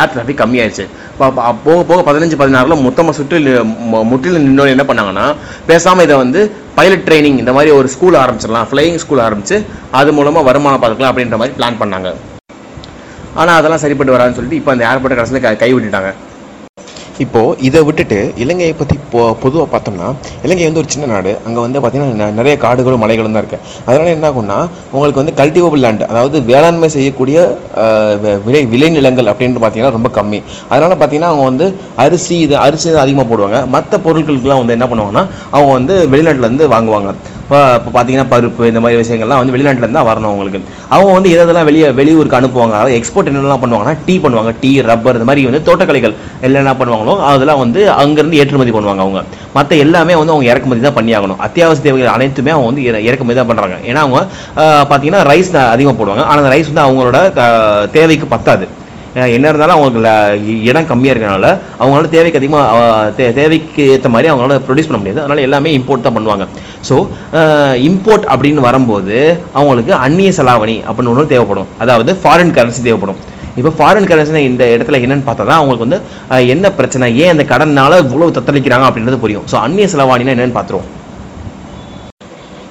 ஏர் 0.00 0.12
டிராஃபிக் 0.14 0.42
கம்மியாயிருச்சு 0.42 0.84
இப்போ 1.12 1.26
போக 1.66 1.78
போக 1.90 2.00
பதினஞ்சு 2.10 2.36
பதினாறுல 2.42 2.80
மொத்தமாக 2.86 3.16
சுற்றில் 3.20 3.48
முற்றிலும் 4.10 4.44
நின்னோன்னு 4.48 4.74
என்ன 4.76 4.86
பண்ணாங்கன்னா 4.90 5.26
பேசாமல் 5.70 6.06
இதை 6.08 6.18
வந்து 6.24 6.42
பைலட் 6.78 7.08
ட்ரைனிங் 7.08 7.40
இந்த 7.44 7.54
மாதிரி 7.58 7.72
ஒரு 7.80 7.90
ஸ்கூல் 7.96 8.22
ஆரம்பிச்சிடலாம். 8.24 8.68
ஃப்ளையிங் 8.70 9.02
ஸ்கூல் 9.06 9.26
ஆரம்பிச்சு 9.28 9.58
அது 10.00 10.18
மூலமாக 10.20 10.48
வருமானம் 10.50 10.82
பார்த்துக்கலாம் 10.84 11.14
அப்படின்ற 11.14 11.38
மாதிரி 11.42 11.58
பிளான் 11.60 11.82
பண்ணாங்க. 11.82 12.10
ஆனால் 13.34 13.58
அதெல்லாம் 13.60 13.82
சரிப்பட்டு 13.84 14.12
வராதுன்னு 14.14 14.38
சொல்லிட்டு 14.38 14.60
இப்போ 14.60 14.72
அந்த 14.72 14.84
ஏர்போர்ட்டை 14.92 15.16
கடைசியில் 15.16 15.44
கை- 15.46 15.56
கை 15.56 15.74
விட்டுட்டாங்க. 15.74 16.12
இப்போது 17.18 17.58
இதை 17.66 17.80
விட்டுட்டு 17.82 18.16
இலங்கையை 18.36 18.74
பற்றி 18.78 18.96
பொ 19.12 19.18
பொதுவாக 19.42 19.66
பார்த்தோம்னா 19.72 20.06
இலங்கை 20.44 20.64
வந்து 20.64 20.80
ஒரு 20.80 20.90
சின்ன 20.94 21.06
நாடு. 21.12 21.32
அங்கே 21.46 21.60
வந்து 21.60 21.80
பார்த்திங்கன்னா 21.80 22.16
நெ- 22.20 22.32
நிறைய 22.38 22.54
காடுகளும் 22.64 23.02
மலைகளும் 23.02 23.32
தான் 23.32 23.44
இருக்குது 23.44 23.60
அதனால் 23.86 24.12
என்ன 24.14 24.28
ஆகும்னா 24.30 24.56
உங்களுக்கு 24.96 25.22
வந்து 25.24 25.36
கல்டிவபிள் 25.42 25.82
லேண்ட் 25.84 26.02
அதாவது 26.02 26.42
வேளாண்மை 26.42 26.88
செய்யக்கூடிய 26.88 27.38
விளை 28.44 28.62
விளைநிலங்கள் 28.72 29.30
அப்படின்ட்டு 29.32 29.62
பார்த்தீங்கன்னா 29.64 29.94
ரொம்ப 29.98 30.10
கம்மி. 30.18 30.40
அதனால் 30.68 30.96
பார்த்தீங்கன்னா 30.96 31.30
அவங்க 31.30 31.44
வந்து 31.50 31.68
அரிசி 31.96 32.38
இது 32.38 32.56
அரிசி 32.66 32.96
அதிகமாக 33.04 33.28
போடுவாங்க. 33.30 33.66
மற்ற 33.76 34.00
பொருட்களுக்கெல்லாம் 34.06 34.62
வந்து 34.64 34.76
என்ன 34.78 34.88
பண்ணுவாங்கன்னா 34.90 35.26
அவங்க 35.50 35.72
வந்து 35.78 35.96
வெளிநாட்டிலேருந்து 36.14 36.66
வாங்குவாங்க. 36.74 37.12
இப்போ 37.44 37.58
இப்போ 37.78 37.90
பார்த்தீங்கன்னா 37.94 38.28
பருப்பு 38.32 38.68
இந்த 38.70 38.80
மாதிரி 38.82 38.98
விஷயங்கள்லாம் 39.00 39.40
வந்து 39.40 39.54
வெளிநாட்டிலேருந்து 39.54 39.98
தான் 39.98 40.06
வரணும் 40.10 40.28
அவங்களுக்கு. 40.30 40.60
அவங்க 40.94 41.10
வந்து 41.16 41.30
எதெல்லாம் 41.34 41.66
வெளியே 41.68 41.88
வெளியூருக்கு 41.98 42.38
அனுப்புவாங்க 42.38 42.74
அதாவது 42.78 42.94
எக்ஸ்போர்ட் 42.98 43.28
என்னெல்லாம் 43.30 43.62
பண்ணுவாங்கன்னா 43.64 43.96
டீ 44.06 44.14
பண்ணுவாங்க 44.24 44.52
டீ 44.62 44.70
ரப்பர் 44.90 45.18
இந்த 45.18 45.26
மாதிரி 45.30 45.42
வந்து 45.48 45.60
தோட்டக்கலைகள் 45.68 46.14
எல்லாம் 46.46 46.62
என்ன 46.64 46.74
பண்ணுவாங்களோ 46.80 47.14
அதெல்லாம் 47.30 47.60
வந்து 47.64 47.80
அங்கேருந்து 48.02 48.38
ஏற்றுமதி 48.42 48.72
பண்ணுவாங்க 48.76 49.02
அவங்க. 49.06 49.22
மற்ற 49.56 49.76
எல்லாமே 49.84 50.14
வந்து 50.20 50.34
அவங்க 50.34 50.48
இறக்குமதி 50.52 50.86
தான் 50.86 50.96
பண்ணியாகணும் 51.00 51.42
அத்தியாவசிய 51.48 51.84
தேவைகள் 51.88 52.14
அனைத்துமே 52.16 52.54
அவங்க 52.54 52.70
வந்து 52.70 52.84
இறக்குமதி 53.08 53.38
தான் 53.40 53.50
பண்ணுறாங்க 53.50 53.76
ஏன்னா 53.90 54.02
அவங்க 54.06 54.20
பார்த்தீங்கன்னா 54.90 55.22
ரைஸ் 55.32 55.52
அதிகமாக 55.74 55.96
போடுவாங்க. 56.00 56.24
ஆனால் 56.30 56.42
அந்த 56.44 56.54
ரைஸ் 56.56 56.72
வந்து 56.72 56.86
அவங்களோட 56.86 57.20
தேவைக்கு 57.98 58.28
பத்தாது. 58.34 58.66
என்ன 59.36 59.48
இருந்தாலும் 59.50 59.76
அவங்களுக்கு 59.76 60.54
இடம் 60.68 60.88
கம்மியாக 60.90 61.14
இருக்கனால 61.14 61.48
அவங்களால 61.80 62.08
தேவைக்கு 62.14 62.40
அதிகமாக 62.40 63.28
தேவைக்கு 63.40 63.82
ஏற்ற 63.94 64.08
மாதிரி 64.14 64.30
அவங்களால 64.30 64.56
ப்ரொடியூஸ் 64.68 64.88
பண்ண 64.88 65.00
முடியாது. 65.02 65.20
அதனால 65.24 65.44
எல்லாமே 65.48 65.72
இம்போர்ட் 65.78 66.06
தான் 66.06 66.16
பண்ணுவாங்க. 66.16 66.46
ஸோ 66.88 66.96
இம்போர்ட் 67.88 68.26
அப்படின்னு 68.34 68.66
வரும்போது 68.68 69.18
அவங்களுக்கு 69.58 69.94
அந்நிய 70.06 70.32
செலாவணி 70.38 70.76
அப்படின்னு 70.86 71.12
ஒன்று 71.12 71.32
தேவைப்படும். 71.34 71.70
அதாவது 71.84 72.12
ஃபாரின் 72.22 72.52
கரன்சி 72.58 72.82
தேவைப்படும். 72.88 73.20
இப்போ 73.60 73.70
ஃபாரின் 73.78 74.10
கரன்சி 74.10 74.44
இந்த 74.50 74.64
இடத்துல 74.74 75.00
என்னன்னு 75.04 75.26
பார்த்தா 75.28 75.48
தான் 75.50 75.60
அவங்களுக்கு 75.60 75.86
வந்து 75.86 76.00
என்ன 76.54 76.72
பிரச்சனை? 76.80 77.08
ஏன் 77.22 77.32
அந்த 77.34 77.46
கடனால 77.54 78.02
இவ்வளவு 78.04 78.36
தத்தளிக்கிறாங்க 78.38 78.88
அப்படின்றது 78.90 79.22
புரியும். 79.24 79.46
ஸோ 79.52 79.58
அந்நிய 79.66 79.88
செலவாணினா 79.94 80.34
என்னன்னு 80.36 80.58
பார்த்துருவோம். 80.58 80.90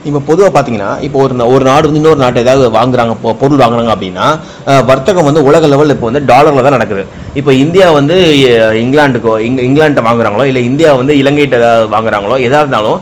இப்போ 0.03 0.19
பொதுவாக 0.25 0.51
பார்த்தீங்கன்னா 0.51 0.89
இப்போ 1.05 1.17
ஒரு 1.21 1.43
ஒரு 1.53 1.63
நாடு 1.65 1.87
வந்து 1.87 1.99
இன்னொரு 1.99 2.21
நாட்டு 2.21 2.41
ஏதாவது 2.41 2.65
வாங்குறாங்க 2.73 3.13
பொருள் 3.41 3.61
வாங்குறாங்க 3.61 3.91
அப்படின்னா 3.93 4.25
வர்த்தகம் 4.89 5.27
வந்து 5.27 5.43
உலக 5.47 5.67
லெவலில் 5.67 5.95
இப்போ 5.95 6.07
வந்து 6.09 6.21
டாலரில் 6.29 6.65
தான் 6.65 6.75
நடக்குது. 6.75 7.03
இப்போ 7.33 7.51
இந்தியா 7.61 7.85
வந்து 7.91 8.15
இங்கிலாண்டுக்கோ 8.77 8.81
இங்கிலாந்துக்கோ 8.81 9.33
இங் 9.45 9.61
இங்கிலாண்ட்டை 9.65 10.03
வாங்குறாங்களோ 10.07 10.43
இல்லை 10.49 10.61
இந்தியா 10.67 10.89
வந்து 10.95 11.13
இலங்கைகிட்ட 11.21 11.57
ஏதாவது 11.61 11.87
வாங்குறாங்களோ 11.93 12.35
எதாக 12.45 12.63
இருந்தாலும் 12.63 12.99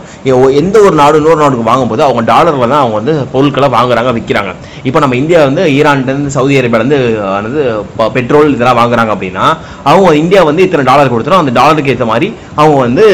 எந்த 0.62 0.78
ஒரு 0.82 0.96
நாடு 0.96 1.18
இன்னொரு 1.18 1.42
நாடுக்கு 1.42 1.66
வாங்கும்போது 1.68 2.04
அவங்க 2.04 2.24
டாலரில் 2.30 2.64
தான் 2.66 2.82
அவங்க 2.82 2.98
வந்து 3.00 3.16
பொருட்களை 3.34 3.70
வாங்குறாங்க 3.76 4.14
விற்கிறாங்க 4.18 4.54
இப்போ 4.84 5.00
நம்ம 5.00 5.18
இந்தியா 5.18 5.40
வந்து 5.48 5.64
ஈரான்லேருந்து 5.76 6.36
சவுதி 6.36 6.60
அரேபியாலேருந்து 6.60 7.00
வந்து 7.38 7.64
ப- 7.98 8.12
பெட்ரோல் 8.16 8.54
இதெல்லாம் 8.54 8.80
வாங்குறாங்க 8.80 9.14
அப்படின்னா 9.16 9.46
அவங்க 9.86 10.10
இந்தியா 10.22 10.44
வந்து 10.44 10.66
இத்தனை 10.66 10.86
டாலர் 10.86 11.12
கொடுத்துரும் 11.12 11.42
அந்த 11.42 11.54
டாலருக்கு 11.58 11.94
ஏற்ற 11.94 12.08
மாதிரி 12.10 12.30
அவங்க 12.56 12.78
வந்து 12.82 13.06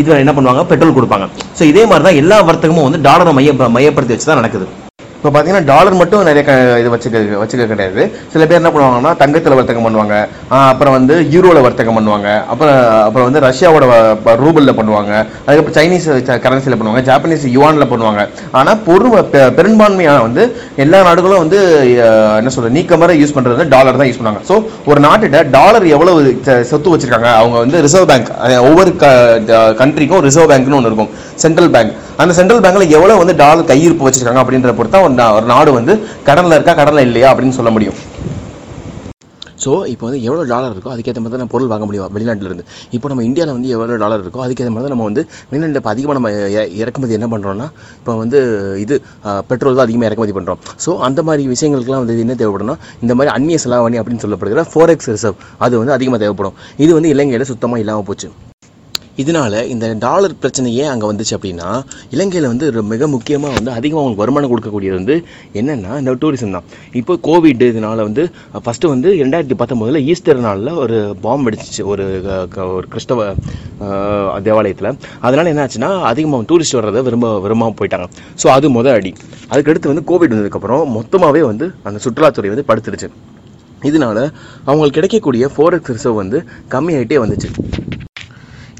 இது 0.00 0.18
என்ன 0.24 0.32
பண்ணுவாங்க? 0.36 0.62
பெட்ரோல் 0.72 0.96
கொடுப்பாங்க. 0.98 1.26
ஸோ 1.58 1.62
இதே 1.72 1.82
மாதிரி 1.90 2.04
தான் 2.08 2.20
எல்லா 2.22 2.38
வர்த்தகமும் 2.50 2.86
வந்து 2.88 3.00
டாலரை 3.08 3.32
மைய 3.38 3.52
மையப்படுத்தி 3.76 4.14
வச்சு 4.14 4.30
தான் 4.30 4.40
நடக்குது. 4.42 4.68
இப்போ 5.22 5.42
பார்த்தீங்கன்னா 5.42 5.64
டாலர் 5.64 5.94
மட்டும் 5.94 6.22
நிறைய 6.22 6.42
க 6.44 6.52
இது 6.80 6.88
வச்சுக்க 6.94 7.18
வச்சுக்க 7.42 7.66
கிடையாது. 7.66 8.02
சில 8.32 8.46
பேர் 8.46 8.62
என்ன 8.62 8.68
பண்ணுவாங்கன்னா 8.68 9.16
தங்கத்தில் 9.16 9.54
வர்த்தகம் 9.54 9.86
பண்ணுவாங்க. 9.86 10.28
அப்புறம் 10.48 10.92
வந்து 10.92 11.14
யூரோவில் 11.30 11.60
வர்த்தகம் 11.60 11.96
பண்ணுவாங்க. 11.96 12.44
அப்புறம் 12.52 13.02
அப்புறம் 13.02 13.30
வந்து 13.30 13.40
ரஷ்யாவோட 13.48 13.84
வ- 13.92 14.16
ரூபலில் 14.44 14.78
பண்ணுவாங்க. 14.80 15.12
அதுக்கப்புறம் 15.46 15.76
சைனீஸ் 15.78 16.08
கரன்சியில் 16.46 16.78
பண்ணுவாங்க. 16.80 17.02
ஜாப்பனீஸ் 17.10 17.44
யுவானில் 17.58 17.90
பண்ணுவாங்க. 17.92 18.28
ஆனால் 18.50 18.78
பொருள் 18.86 19.10
பெ- 19.10 19.50
பெரும்பான்மையான 19.58 20.20
வந்து 20.20 20.56
எல்லா 20.76 21.02
நாடுகளும் 21.02 21.38
வந்து 21.38 21.60
என்ன 22.36 22.48
சொல்கிறது 22.48 22.80
நீக்கமர 22.80 23.10
யூஸ் 23.22 23.36
பண்ணுறது 23.36 23.60
வந்து 23.60 23.68
டாலர் 23.68 23.96
தான் 23.96 24.06
யூஸ் 24.06 24.20
பண்ணுவாங்க. 24.20 24.52
ஸோ 24.52 24.64
ஒரு 24.86 25.00
நாட்டிட்ட 25.00 25.50
டாலர் 25.50 25.86
எவ்வளவு 25.86 26.40
சொத்து 26.64 26.96
வச்சிருக்காங்க 26.96 27.30
அவங்க 27.42 27.58
வந்து 27.58 27.80
ரிசர்வ் 27.80 28.06
பேங்க் 28.06 28.30
ஒவ்வொரு 28.68 28.90
கண்ட்ரிக்கும் 29.82 30.20
ரிசர்வ் 30.20 30.50
பேங்க்னு 30.50 30.78
ஒன்று 30.80 30.90
இருக்கும். 30.90 31.10
சென்ட்ரல் 31.34 31.70
பேங்க் 31.70 31.92
அந்த 32.22 32.32
சென்ட்ரல் 32.38 32.64
பேங்க்ல 32.64 32.86
எவ்வளவு 32.96 33.22
வந்து 33.22 33.36
டாலர் 33.42 33.70
கையிருப்பு 33.72 34.06
வச்சிருக்காங்க 34.06 34.42
அப்படின்ற 34.44 34.72
பொறுத்தா 34.80 35.04
ஒரு 35.06 35.14
ஒரு 35.38 35.46
நாடு 35.54 35.72
வந்து 35.78 35.94
கடனில் 36.30 36.56
இருக்கா 36.58 36.74
கடனில் 36.80 37.06
இல்லையா 37.08 37.30
அப்படின்னு 37.32 37.58
சொல்ல 37.60 37.72
முடியும். 37.76 37.98
ஸோ 39.62 39.70
இப்போ 39.92 40.04
வந்து 40.06 40.18
எவ்வளோ 40.26 40.42
டாலர் 40.50 40.72
இருக்கோ 40.74 40.90
அதுக்கேற்ற 40.92 41.20
மாதிரி 41.22 41.32
தான் 41.34 41.42
நம்ம 41.42 41.52
பொருள் 41.54 41.70
வாங்க 41.72 41.86
முடியும் 41.88 42.12
வெளிநாட்டில் 42.14 42.48
இருந்து 42.50 42.64
இப்போ 42.96 43.06
நம்ம 43.10 43.24
இந்தியாவில் 43.28 43.54
வந்து 43.56 43.72
எவ்வளோ 43.74 43.98
டாலர் 44.02 44.22
இருக்கோ 44.24 44.40
அதுக்கேற்ற 44.44 44.70
மாதிரி 44.74 44.86
தான் 44.86 44.94
நம்ம 44.94 45.08
வந்து 45.08 45.22
வெளிநாட்டில் 45.50 45.80
இப்போ 45.82 45.92
அதிகமாக 45.94 46.16
நம்ம 46.18 46.30
இறக்குமதி 46.82 47.16
என்ன 47.18 47.28
பண்ணுறோம்னா 47.34 47.66
இப்போ 48.00 48.14
வந்து 48.22 48.40
இது 48.84 48.96
பெட்ரோல் 49.50 49.78
தான் 49.78 49.86
அதிகமாக 49.86 50.08
இறக்குமதி 50.10 50.36
பண்ணுறோம் 50.38 50.62
ஸோ 50.84 50.92
அந்த 51.08 51.22
மாதிரி 51.30 51.44
விஷயங்களுக்குலாம் 51.54 52.04
வந்து 52.04 52.24
என்ன 52.26 52.36
தேவைப்படும்னா 52.42 52.76
இந்த 53.04 53.14
மாதிரி 53.20 53.32
அந்நிய 53.36 53.58
செலாவணி 53.64 54.00
அப்படின்னு 54.02 54.24
சொல்லப்படுகிற 54.26 54.64
ஃபோரெக்ஸ் 54.74 55.10
ரிசர்வ் 55.14 55.42
அது 55.66 55.82
வந்து 55.82 55.96
அதிகமாக 55.98 56.20
தேவைப்படும். 56.24 56.56
இது 56.84 56.92
வந்து 57.00 57.12
இலங்கையில் 57.16 57.50
சுத்தமாக 57.52 57.84
இல்லாமல் 57.84 58.08
போச்சு. 58.10 58.30
இதனால 59.22 59.54
இந்த 59.74 59.86
டாலர் 59.98 60.34
பிரச்சனையே 60.42 60.80
ஏன் 60.82 60.90
அங்கே 60.92 61.06
வந்துச்சு 61.10 61.34
அப்படின்னா 61.36 61.68
இலங்கையில் 62.10 62.48
வந்து 62.48 62.82
மிக 62.92 63.08
முக்கியமாக 63.14 63.54
வந்து 63.54 63.70
அதிகமாக 63.70 64.06
அவங்களுக்கு 64.06 64.22
வருமானம் 64.22 64.50
கொடுக்கக்கூடியது 64.52 64.98
வந்து 65.00 65.16
என்னென்னா 65.52 65.98
இந்த 65.98 66.12
டூரிசம் 66.12 66.54
தான். 66.56 66.66
இப்போ 66.92 67.14
கோவிட் 67.22 67.62
இதனால் 67.62 68.02
வந்து 68.06 68.22
ஃபஸ்ட்டு 68.64 68.86
வந்து 68.86 69.08
ரெண்டாயிரத்தி 69.12 69.56
பத்தொம்போதில் 69.58 70.04
ஈஸ்டர் 70.12 70.40
நாளில் 70.46 70.70
ஒரு 70.82 71.16
பாம்பு 71.20 71.50
வெடிச்சிச்சு 71.50 71.82
ஒரு 71.84 72.06
க- 72.26 72.46
க- 72.46 72.66
ஒரு 72.66 72.86
கிறிஸ்தவ 72.88 73.34
தேவாலயத்தில். 74.42 74.96
அதனால் 75.20 75.50
என்ன 75.52 75.64
ஆச்சுன்னா 75.64 75.90
அதிகமாக 76.12 76.44
டூரிஸ்ட் 76.50 76.78
வர்றதை 76.78 77.02
விரும்ப 77.02 77.40
விரும்பாமல் 77.40 77.74
போயிட்டாங்க. 77.80 78.06
ஸோ 78.42 78.46
அது 78.46 78.68
முத 78.76 78.88
அடி. 78.92 79.12
அதுக்கடுத்து 79.50 79.92
வந்து 79.92 80.06
கோவிட் 80.10 80.32
வந்ததுக்கப்புறம் 80.32 80.84
மொத்தமாகவே 80.96 81.40
வந்து 81.40 81.72
அந்த 81.82 82.00
சுற்றுலாத்துறை 82.04 82.52
வந்து 82.54 82.68
படுத்துடுச்சு 82.68 83.08
இதனால 83.82 84.18
அவங்களுக்கு 84.64 84.96
கிடைக்கக்கூடிய 84.98 85.50
ஃபோரெக்ஸ் 85.56 85.92
ரிசர்வ் 85.96 86.20
வந்து 86.22 86.38
கம்மியாயிட்டே 86.70 87.18
வந்துச்சு. 87.24 87.48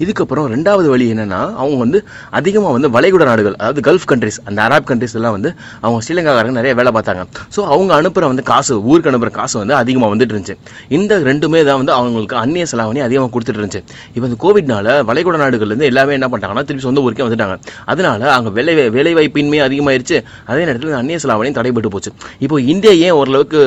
இதுக்கப்புறம் 0.04 0.46
ரெண்டாவது 0.54 0.88
வழி 0.92 1.06
என்னன்னா 1.14 1.40
அவங்க 1.60 1.78
வந்து 1.84 1.98
அதிகமாக 2.38 2.72
வந்து 2.76 2.88
வளைகுடா 2.96 3.26
நாடுகள் 3.30 3.56
அதாவது 3.60 3.80
கல்ஃப் 3.88 4.06
கண்ட்ரிஸ் 4.10 4.38
அந்த 4.48 4.58
அராப் 4.66 4.86
கண்ட்ரிஸ் 4.90 5.16
எல்லாம் 5.20 5.34
வந்து 5.36 5.50
அவங்க 5.84 5.98
ஸ்ரீலங்காக்காரங்க 6.06 6.56
நிறைய 6.60 6.74
வேலை 6.80 6.92
பார்த்தாங்க. 6.96 7.24
ஸோ 7.56 7.60
அவங்க 7.74 7.92
அனுப்புகிற 8.00 8.28
வந்து 8.32 8.44
காசு 8.52 8.74
ஊருக்கு 8.90 9.10
அனுப்புகிற 9.12 9.32
காசு 9.40 9.56
வந்து 9.62 9.76
அதிகமாக 9.82 10.10
வந்துட்டு 10.14 10.34
இருந்துச்சு. 10.34 10.56
இந்த 10.98 11.18
ரெண்டுமே 11.30 11.62
தான் 11.70 11.80
வந்து 11.82 11.94
அவங்களுக்கு 11.98 12.36
அந்நிய 12.42 12.66
செலாவணி 12.72 13.02
அதிகமாக 13.08 13.30
கொடுத்துட்டு 13.34 13.60
இருந்துச்சு. 13.62 13.82
இப்போ 14.14 14.26
இந்த 14.30 14.38
கோவிட்னால 14.44 14.96
வளைகுடா 15.10 15.40
நாடுகள்லேருந்து 15.44 15.88
எல்லாமே 15.92 16.14
என்ன 16.18 16.28
பண்ணிட்டாங்கன்னா 16.30 16.64
திருப்பி 16.70 16.86
சொந்த 16.88 17.04
ஊருக்கே 17.06 17.24
வந்துட்டாங்க. 17.28 17.56
அதனால 17.94 18.30
அங்கே 18.36 18.52
வேலை 18.58 18.74
வேலை 18.96 19.12
வாய்ப்பின்மையும் 19.18 19.66
அதிகமாயிருச்சு. 19.68 20.18
அதே 20.50 20.62
நேரத்தில் 20.68 20.98
அந்நிய 21.02 21.18
செலாவணியும் 21.24 21.58
தடைபட்டு 21.60 21.92
போச்சு. 21.96 22.12
இப்போ 22.46 22.56
இந்தியா 22.74 22.94
ஏன் 23.06 23.16
ஓரளவுக்கு 23.20 23.60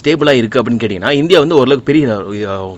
ஸ்டேபிளாக 0.00 0.40
இருக்குது 0.40 0.60
அப்படின்னு 0.60 0.82
கேட்டிங்கன்னா 0.84 1.12
இந்தியா 1.22 1.38
வந்து 1.44 1.58
ஓரளவுக்கு 1.60 1.88
பெரிய 1.90 2.06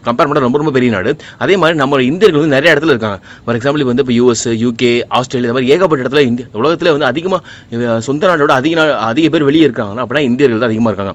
கம்பேர் 0.08 0.28
பண்ண 0.30 0.46
ரொம்ப 0.46 0.58
ரொம்ப 0.62 0.72
பெரிய 0.78 0.90
நாடு. 0.96 1.12
அதே 1.44 1.54
மாதிரி 1.62 1.76
நம்ம 1.82 2.02
இந்தியர்கள் 2.10 2.42
வந்து 2.42 2.56
நிறைய 2.58 2.67
இடத்துல 2.74 2.94
இருக்காங்க. 2.94 3.18
ஃபார் 3.44 3.56
எக்ஸாம்பிள் 3.58 3.82
இப்போ 3.82 3.92
வந்து 3.92 4.04
இப்போ 4.06 4.16
யூஎஸ் 4.20 4.46
யூகே 4.64 4.92
ஆஸ்திரேலியா 5.18 5.48
இந்த 5.48 5.56
மாதிரி 5.58 5.72
ஏகப்பட்ட 5.74 6.04
இடத்துல 6.04 6.24
இந்தியா 6.30 6.48
உலகத்தில் 6.62 6.94
வந்து 6.94 7.10
அதிகமாக 7.12 8.00
சொந்த 8.08 8.26
நாட்டோட 8.30 8.54
அதிக 8.60 8.74
நாள் 8.80 8.94
அதிக 9.10 9.28
பேர் 9.34 9.48
வெளியே 9.50 9.66
இருக்காங்கன்னா 9.68 10.04
அப்படின்னா 10.06 10.24
இந்தியர்கள் 10.30 10.62
தான் 10.62 10.70
அதிகமாக 10.72 10.92
இருக்காங்க. 10.92 11.14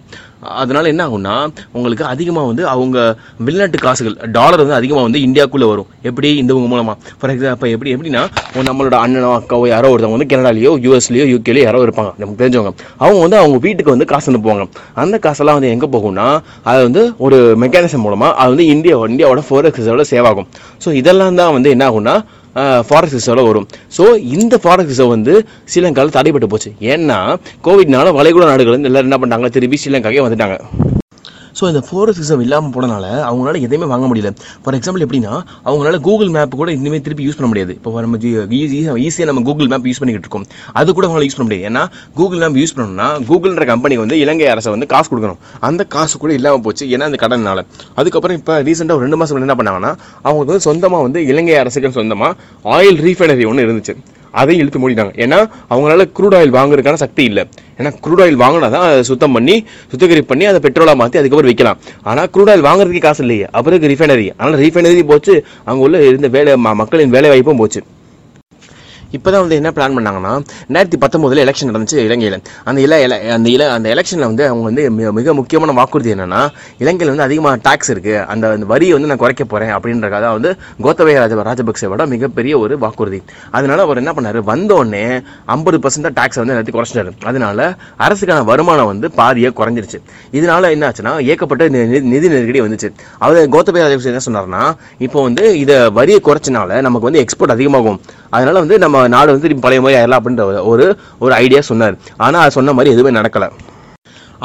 அதனால் 0.62 0.86
என்ன 0.86 1.02
ஆகும்னா 1.08 1.36
உங்களுக்கு 1.72 2.06
அதிகமாக 2.14 2.48
வந்து 2.52 2.64
அவங்க 2.74 2.98
வெளிநாட்டு 3.48 3.78
காசுகள் 3.86 4.16
டாலர் 4.38 4.64
வந்து 4.64 4.78
அதிகமாக 4.80 5.06
வந்து 5.08 5.20
இந்தியாவுக்குள்ளே 5.28 5.68
வரும். 5.72 5.90
எப்படி? 6.10 6.30
இந்த 6.42 6.54
மூலமாக 6.54 6.98
ஃபார் 7.20 7.34
எக்ஸாம்பிள் 7.34 7.74
எப்படி? 7.76 7.94
எப்படின்னா 7.96 8.24
நம்மளோட 8.70 8.96
அண்ணனோ 9.04 9.32
அக்காவோ 9.40 9.68
யாரோ 9.68 9.92
ஒருத்தவங்க 9.94 10.18
வந்து 10.18 10.30
கனடாலேயோ 10.34 10.74
யூஎஸ்லேயோ 10.86 11.26
யூகேலையோ 11.34 11.66
யாரோ 11.68 11.82
இருப்பாங்க. 11.88 12.14
நமக்கு 12.22 12.42
தெரிஞ்சவங்க. 12.44 12.74
அவங்க 13.04 13.20
வந்து 13.26 13.38
அவங்க 13.42 13.58
வீட்டுக்கு 13.68 13.96
வந்து 13.96 14.10
காசு 14.14 14.30
அனுப்புவாங்க. 14.32 14.66
அந்த 15.04 15.16
காசெல்லாம் 15.26 15.58
வந்து 15.60 15.74
எங்கே 15.76 15.90
போகும்னா 15.96 16.28
அது 16.72 16.82
வந்து 16.88 17.04
ஒரு 17.26 17.40
மெக்கானிசம் 17.64 18.06
மூலமாக 18.06 18.34
அது 18.42 18.50
வந்து 18.54 18.68
இந்தியா 18.76 18.96
இந்தியாவோட 19.14 19.44
ஃபோர் 19.48 19.68
எக்ஸோட 19.70 20.06
சேவ் 20.12 20.30
ஆகும் 20.32 20.48
ஸோ 20.86 20.92
இதெல்லாம் 21.02 21.40
தான் 21.42 21.54
வந்து 21.58 21.70
என்ன 21.70 21.84
ஆகும்னா 21.90 22.16
ஃபாரஸ்ட் 22.88 23.18
ரிசர்வில் 23.20 23.48
வரும். 23.50 23.68
ஸோ 23.98 24.04
இந்த 24.36 24.56
ஃபாரஸ்ட் 24.64 24.92
ரிசர்வ் 24.94 25.14
வந்து 25.16 25.36
ஸ்ரீலங்காவில் 25.72 26.16
தடைப்பட்டு 26.18 26.52
போச்சு. 26.54 26.72
ஏன்னா 26.94 27.20
கோவிட்னால 27.68 28.14
வளைகுடா 28.20 28.50
நாடுகள் 28.54 28.78
வந்து 28.78 28.92
எல்லாரும் 28.92 29.10
என்ன 29.12 29.20
பண்ணாங்க 29.24 29.50
திருப்பி 29.58 29.80
ஸ்ரீலங்காக்கே 29.84 30.26
வந்துட்டாங்க. 30.28 30.58
ஸோ 31.60 31.64
இந்த 31.72 31.82
ஃபோரஸ்ட் 31.88 32.20
சிஸ்டம் 32.22 32.44
இல்லாமல் 32.46 32.74
போனனால 32.76 33.06
அவங்களால 33.30 33.62
எதையுமே 33.68 33.88
வாங்க 33.94 34.06
முடியல. 34.12 34.30
ஃபார் 34.64 34.76
எக்ஸாம்பிள் 34.80 35.04
எப்படின்னா 35.06 35.34
அவங்களால 35.68 36.00
கூகுள் 36.08 36.32
மேப் 36.36 36.58
கூட 36.62 36.70
இனிமேல் 36.78 37.04
திருப்பி 37.08 37.26
யூஸ் 37.28 37.38
பண்ண 37.40 37.50
முடியாது. 37.52 37.74
இப்போ 37.80 38.02
நம்ம 38.06 38.18
ஈஸியாக 39.04 39.28
நம்ம 39.32 39.44
கூகுள் 39.50 39.70
மேப் 39.74 39.88
யூஸ் 39.92 40.02
பண்ணிக்கிட்டு 40.04 40.28
இருக்கோம். 40.28 40.48
அது 40.82 40.96
கூட 40.98 41.06
அவங்களால 41.08 41.28
யூஸ் 41.28 41.38
பண்ண 41.38 41.48
முடியாது. 41.50 41.68
ஏன்னா 41.72 41.84
கூகுள் 42.20 42.42
மேப் 42.44 42.60
யூஸ் 42.62 42.76
பண்ணணும்னா 42.78 43.10
கூகுள்ன்ற 43.30 43.68
கம்பெனி 43.74 43.98
வந்து 44.04 44.18
இலங்கை 44.24 44.48
அரசை 44.54 44.72
வந்து 44.76 44.90
காசு 44.96 45.08
கொடுக்கணும். 45.12 45.40
அந்த 45.70 45.84
காசு 45.98 46.18
கூட 46.24 46.34
இல்லாமல் 46.40 46.66
போச்சு. 46.68 46.86
ஏன்னா 46.96 47.08
அந்த 47.12 47.20
கடனால. 47.26 47.60
அதுக்கப்புறம் 48.02 48.40
இப்போ 48.42 48.56
ரீசெண்டாக 48.70 48.98
ஒரு 48.98 49.06
ரெண்டு 49.08 49.20
மாதம் 49.22 49.46
என்ன 49.48 49.58
பண்ணாங்கன்னா 49.62 49.94
அவங்களுக்கு 50.28 50.52
வந்து 50.54 50.68
சொந்தமாக 50.70 51.08
வந்து 51.08 51.22
இலங்கை 51.34 51.56
அரசுக்கு 51.64 51.98
சொந்தமாக 52.02 52.34
ஆயில் 52.78 53.00
ரீஃபைனரி 53.08 53.46
ஒன்று 53.52 53.68
இருந்துச்சு. 53.68 53.96
அதையும் 54.42 54.62
இழுத்து 54.64 54.82
மூடிட்டாங்க. 54.84 55.14
ஏன்னா 55.24 55.40
அவங்களால 55.72 56.06
க்ரூட் 56.18 56.36
ஆயில் 56.40 56.54
வாங்குறதுக்கான 56.58 57.02
சக்தி 57.04 57.24
இல்லை. 57.30 57.44
ஏன்னா 57.80 57.92
க்ரூட் 58.04 58.24
ஆயில் 58.26 58.40
வாங்கினா 58.44 58.70
தான் 58.76 58.86
அதை 58.90 59.02
சுத்தம் 59.12 59.36
பண்ணி 59.38 59.56
சுத்திகரிப்பு 59.92 60.32
பண்ணி 60.32 60.46
அதை 60.52 60.62
பெட்ரோலாக 60.66 60.98
மாற்றி 61.02 61.20
அதுக்கப்புறம் 61.22 61.52
விற்கலாம் 61.52 61.80
ஆனால் 62.12 62.30
க்ரூட் 62.36 62.52
ஆயில் 62.54 62.68
வாங்குறதுக்கு 62.70 63.06
காசு 63.08 63.24
இல்லையே. 63.26 63.48
அப்புறம் 63.58 63.90
ரீஃபைனரி 63.94 64.28
ஆனால் 64.42 64.60
ரீஃபைனரி 64.66 65.04
போச்சு. 65.12 65.36
அங்கே 65.70 65.84
உள்ள 65.88 66.06
இருந்த 66.12 66.30
வேலை 66.38 66.54
மக்களின் 66.84 67.16
வேலை 67.18 67.30
வாய்ப்பும் 67.34 67.62
போச்சு. 67.64 67.82
இப்போ 69.14 69.32
தான் 69.32 69.48
வந்து 69.48 69.56
என்ன 69.56 69.70
பிளான் 69.70 70.00
பண்ணாங்கன்னா 70.00 70.44
ரெண்டாயிரத்தி 70.74 70.94
பத்தொம்போதில் 71.00 71.48
எலெக்ஷன் 71.48 71.66
நடந்துச்சு 71.66 71.96
இலங்கையில். 71.96 72.42
அந்த 72.64 72.82
இல 72.82 73.32
அந்த 73.32 73.50
இல 73.50 73.72
அந்த 73.72 73.94
எலெக்ஷனில் 73.94 74.20
வந்து 74.20 74.48
அவங்க 74.48 74.64
வந்து 74.64 75.12
மிக 75.12 75.34
முக்கியமான 75.34 75.72
வாக்குறுதி 75.72 76.14
என்னென்னா 76.14 76.50
இலங்கையில் 76.78 77.08
வந்து 77.08 77.22
அதிகமாக 77.22 77.60
டேக்ஸ் 77.70 77.92
இருக்குது 77.92 78.26
அந்த 78.26 78.50
அந்த 78.50 78.66
வரியை 78.66 78.94
வந்து 78.94 79.08
நான் 79.08 79.18
குறைக்க 79.18 79.44
போகிறேன் 79.44 79.76
அப்படின்றக்காக 79.76 80.32
வந்து 80.32 80.56
கோத்தபய 80.82 81.14
ராஜ 81.14 81.36
ராஜபக்சேவோட 81.36 82.08
மிகப்பெரிய 82.08 82.58
ஒரு 82.58 82.78
வாக்குறுதி. 82.78 83.22
அதனால் 83.52 83.80
அவர் 83.80 83.98
என்ன 83.98 84.12
பண்ணார்? 84.12 84.42
வந்தோடனே 84.48 85.24
ஐம்பது 85.46 85.78
பர்சன்ட் 85.78 86.12
டேக்ஸை 86.16 86.46
வந்து 86.46 86.54
எல்லாத்தையும் 86.54 86.82
குறைச்சிட்டாரு. 86.82 87.24
அதனால 87.24 87.76
அரசுக்கான 88.00 88.44
வருமானம் 88.44 88.86
வந்து 88.86 89.12
பாதியை 89.12 89.52
குறைஞ்சிருச்சு. 89.56 90.02
இதனால் 90.32 90.64
என்ன 90.64 90.90
ஆச்சுன்னா 90.90 91.24
ஏகப்பட்ட 91.24 91.70
நி- 91.70 91.72
நி- 91.72 92.02
நிதி 92.02 92.28
நெருக்கடி 92.28 92.62
வந்துச்சு. 92.62 92.94
அவர் 93.18 93.50
கோத்தபய 93.50 93.76
ராஜபக்சே 93.76 94.16
என்ன 94.16 94.20
சொன்னார்னா 94.26 94.76
இப்போ 94.98 95.22
வந்து 95.22 95.60
இதை 95.60 95.90
வரியை 95.90 96.22
குறைச்சினால 96.24 96.66
நமக்கு 96.66 97.00
வந்து 97.00 97.26
எக்ஸ்போர்ட் 97.26 97.52
அதிகமாகும். 97.52 98.02
அதனால் 98.30 98.54
வந்து 98.54 98.78
நம்ம 98.78 99.03
நாடு 99.10 99.32
வந்து 99.32 99.56
பழைய 99.56 99.82
மாதிரி 99.82 100.02
ஆயிடலாம் 100.02 100.20
அப்படின்ற 100.20 100.42
ஒரு- 100.42 100.66
ஒரு 100.66 100.98
ஒரு 101.20 101.34
ஐடியா 101.34 101.62
சொன்னார். 101.62 101.98
ஆனால் 102.18 102.42
அது 102.42 102.52
சொன்ன 102.52 102.74
மாதிரி 102.74 102.94
எதுவுமே 102.94 103.20
நடக்கலை. 103.20 103.50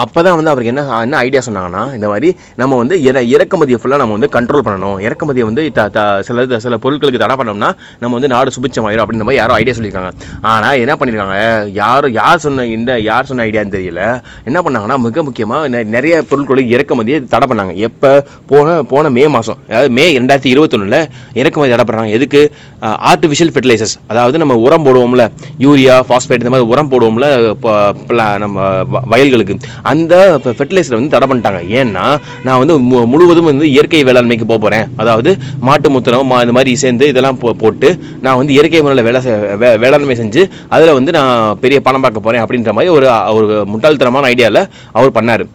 அப்போ 0.02 0.22
தான் 0.22 0.34
வந்து 0.34 0.50
அவருக்கு 0.50 0.74
என்ன 0.76 1.00
என்ன 1.00 1.16
ஐடியா 1.16 1.40
சொன்னாங்கன்னா 1.46 1.94
இந்த 1.94 2.08
மாதிரி 2.08 2.28
நம்ம 2.56 2.76
வந்து 2.76 2.96
இற 3.02 3.22
இறக்குமதியை 3.22 3.78
ஃபுல்லாக 3.82 4.02
நம்ம 4.02 4.16
வந்து 4.16 4.30
கண்ட்ரோல் 4.36 4.66
பண்ணணும். 4.66 5.00
இறக்குமதியை 5.06 5.46
வந்து 5.50 5.72
த 5.72 5.88
த 5.88 6.22
சில 6.22 6.58
சில 6.58 6.76
பொருட்களுக்கு 6.82 7.18
தடை 7.18 7.36
பண்ணோம்னா 7.36 7.70
நம்ம 8.02 8.14
வந்து 8.16 8.28
நாடு 8.28 8.50
சுபிச்சமாயிரும் 8.56 9.04
அப்படின்ற 9.04 9.24
மாதிரி 9.28 9.34
யாரோ 9.34 9.52
ஐடியா 9.52 9.76
சொல்லியிருக்காங்க. 9.76 10.10
ஆனால் 10.40 10.78
என்ன 10.78 10.94
பண்ணியிருக்காங்க? 10.94 11.68
யாரும் 11.82 12.12
யார் 12.12 12.38
சொன்ன 12.38 12.66
இந்த 12.66 13.00
யார் 13.08 13.28
சொன்ன 13.30 13.44
ஐடியான்னு 13.44 13.74
தெரியல. 13.76 14.02
என்ன 14.44 14.58
பண்ணாங்கன்னா 14.64 14.98
மிக 14.98 15.22
முக்கியமாக 15.22 15.82
நிறைய 15.96 16.24
பொருட்களுக்கு 16.30 16.74
இறக்குமதியை 16.76 17.24
தடை 17.24 17.48
பண்ணாங்க. 17.50 17.74
எப்போ? 17.88 18.12
போன 18.46 18.82
போன 18.82 19.10
மே 19.10 19.28
மாதம் 19.28 19.58
அதாவது 19.68 19.90
மே 19.90 20.06
ரெண்டாயிரத்தி 20.18 20.50
இருபத்தொன்னில் 20.54 21.08
இறக்குமதி 21.34 21.74
தடை 21.74 21.84
பண்ணுறாங்க 21.84 22.10
எதுக்கு? 22.10 22.42
ஆர்டிஃபிஷியல் 22.82 23.52
ஃபெர்டிலைசர்ஸ் 23.54 23.94
அதாவது 24.06 24.38
நம்ம 24.38 24.54
உரம் 24.66 24.84
போடுவோம்ல. 24.86 25.22
யூரியா 25.66 25.94
ஃபாஸ்பேட் 26.08 26.42
இந்த 26.42 26.50
மாதிரி 26.54 26.68
உரம் 26.72 26.90
போடுவோம்ல 26.90 28.38
நம்ம 28.38 28.58
வ- 28.92 29.04
வயல்களுக்கு. 29.04 29.56
அந்த 29.88 30.40
ஃபெர்டிலைசர் 30.44 30.98
வந்து 31.00 31.08
தடை 31.08 31.28
பண்ணிட்டாங்க. 31.28 31.74
ஏன்னா 31.74 32.16
நான் 32.44 32.58
வந்து 32.58 32.80
மு- 32.80 33.06
முழுவதும் 33.06 33.44
வந்து 33.44 33.70
இயற்கை 33.70 34.04
வேளாண்மைக்கு 34.04 34.44
போக 34.44 34.58
போகிறேன் 34.58 34.86
அதாவது 34.96 35.36
மாட்டு 35.60 35.90
முத்திரம் 35.90 36.26
மா- 36.26 36.40
இந்த 36.40 36.52
மாதிரி 36.52 36.76
சேர்ந்து 36.76 37.08
இதெல்லாம் 37.08 37.38
போ- 37.38 37.50
போட்டு 37.50 37.98
நான் 38.22 38.36
வந்து 38.36 38.52
இயற்கை 38.52 38.82
முறையில் 38.82 39.04
வேலை 39.04 39.20
வே- 39.54 39.78
வேளாண்மை 39.78 40.16
செஞ்சு 40.16 40.50
அதில் 40.68 40.92
வந்து 40.92 41.12
நான் 41.12 41.58
பெரிய 41.60 41.80
பணம் 41.80 42.00
பார்க்க 42.00 42.20
போகிறேன் 42.20 42.44
அப்படின்ற 42.46 42.72
மாதிரி 42.72 42.92
ஒரு 42.92 43.10
ஒரு 43.34 43.66
முட்டாள்தனமான 43.74 44.32
ஐடியாவில் 44.32 44.68
அவர் 44.92 45.10
பண்ணார். 45.10 45.48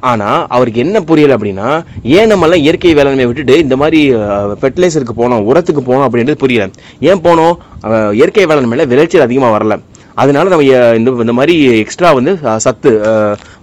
ஆனால் 0.00 0.46
அவருக்கு 0.48 0.80
என்ன 0.80 1.00
புரியல 1.00 1.36
அப்படின்னா 1.36 1.84
ஏன் 2.02 2.32
நம்மளாம் 2.32 2.54
இயற்கை 2.54 2.94
வேளாண்மையை 2.94 3.26
விட்டுட்டு 3.26 3.58
இந்த 3.58 3.76
மாதிரி 3.76 4.14
ஃபெர்டிலைசருக்கு 4.60 5.12
போனோம் 5.16 5.44
உரத்துக்கு 5.44 5.80
போனோம் 5.86 6.08
அப்படின்றது 6.10 6.34
புரியல. 6.34 6.70
ஏன் 7.00 7.20
போனோம்? 7.20 8.12
இயற்கை 8.12 8.46
வேளாண்மையில் 8.46 8.86
விளைச்சல் 8.86 9.20
அதிகமாக 9.20 9.58
வரல. 9.58 9.80
அதனால 10.22 10.50
நம்ம 10.52 10.64
இந்த 11.00 11.10
இந்த 11.24 11.34
மாதிரி 11.38 11.54
எக்ஸ்ட்ரா 11.82 12.10
வந்து 12.18 12.32
சத்து 12.66 12.90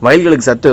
வயல்களுக்கு 0.06 0.48
சத்து 0.50 0.70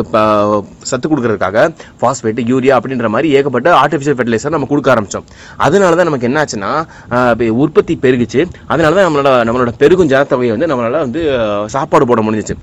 சத்து 0.91 1.07
கொடுக்கறதுக்காக 1.11 1.67
ஃபாஸ்பேட் 2.01 2.43
யூரியா 2.53 2.77
அப்படின்ற 2.79 3.09
மாதிரி 3.15 3.29
ஏகப்பட்ட 3.39 3.71
ஆர்டிஃபிஷியல் 3.83 4.19
ஃபெர்டிலைசர் 4.19 4.57
நம்ம 4.57 4.69
கொடுக்க 4.73 4.95
ஆரம்பித்தோம் 4.95 5.29
அதனால 5.67 5.97
தான் 6.01 6.11
நமக்கு 6.11 6.29
என்னாச்சுன்னா 6.31 6.73
உற்பத்தி 7.65 7.97
பெருகுச்சு. 8.05 8.41
அதனால 8.73 8.93
தான் 8.99 9.07
நம்மளோட 9.09 9.31
நம்மளோட 9.49 9.73
பெருகும் 9.83 10.13
ஜனத்தொகையை 10.13 10.53
வந்து 10.57 10.71
நம்மளால் 10.73 11.07
வந்து 11.07 11.23
சாப்பாடு 11.77 12.09
போட 12.11 12.23
முடிஞ்சிச்சு. 12.27 12.57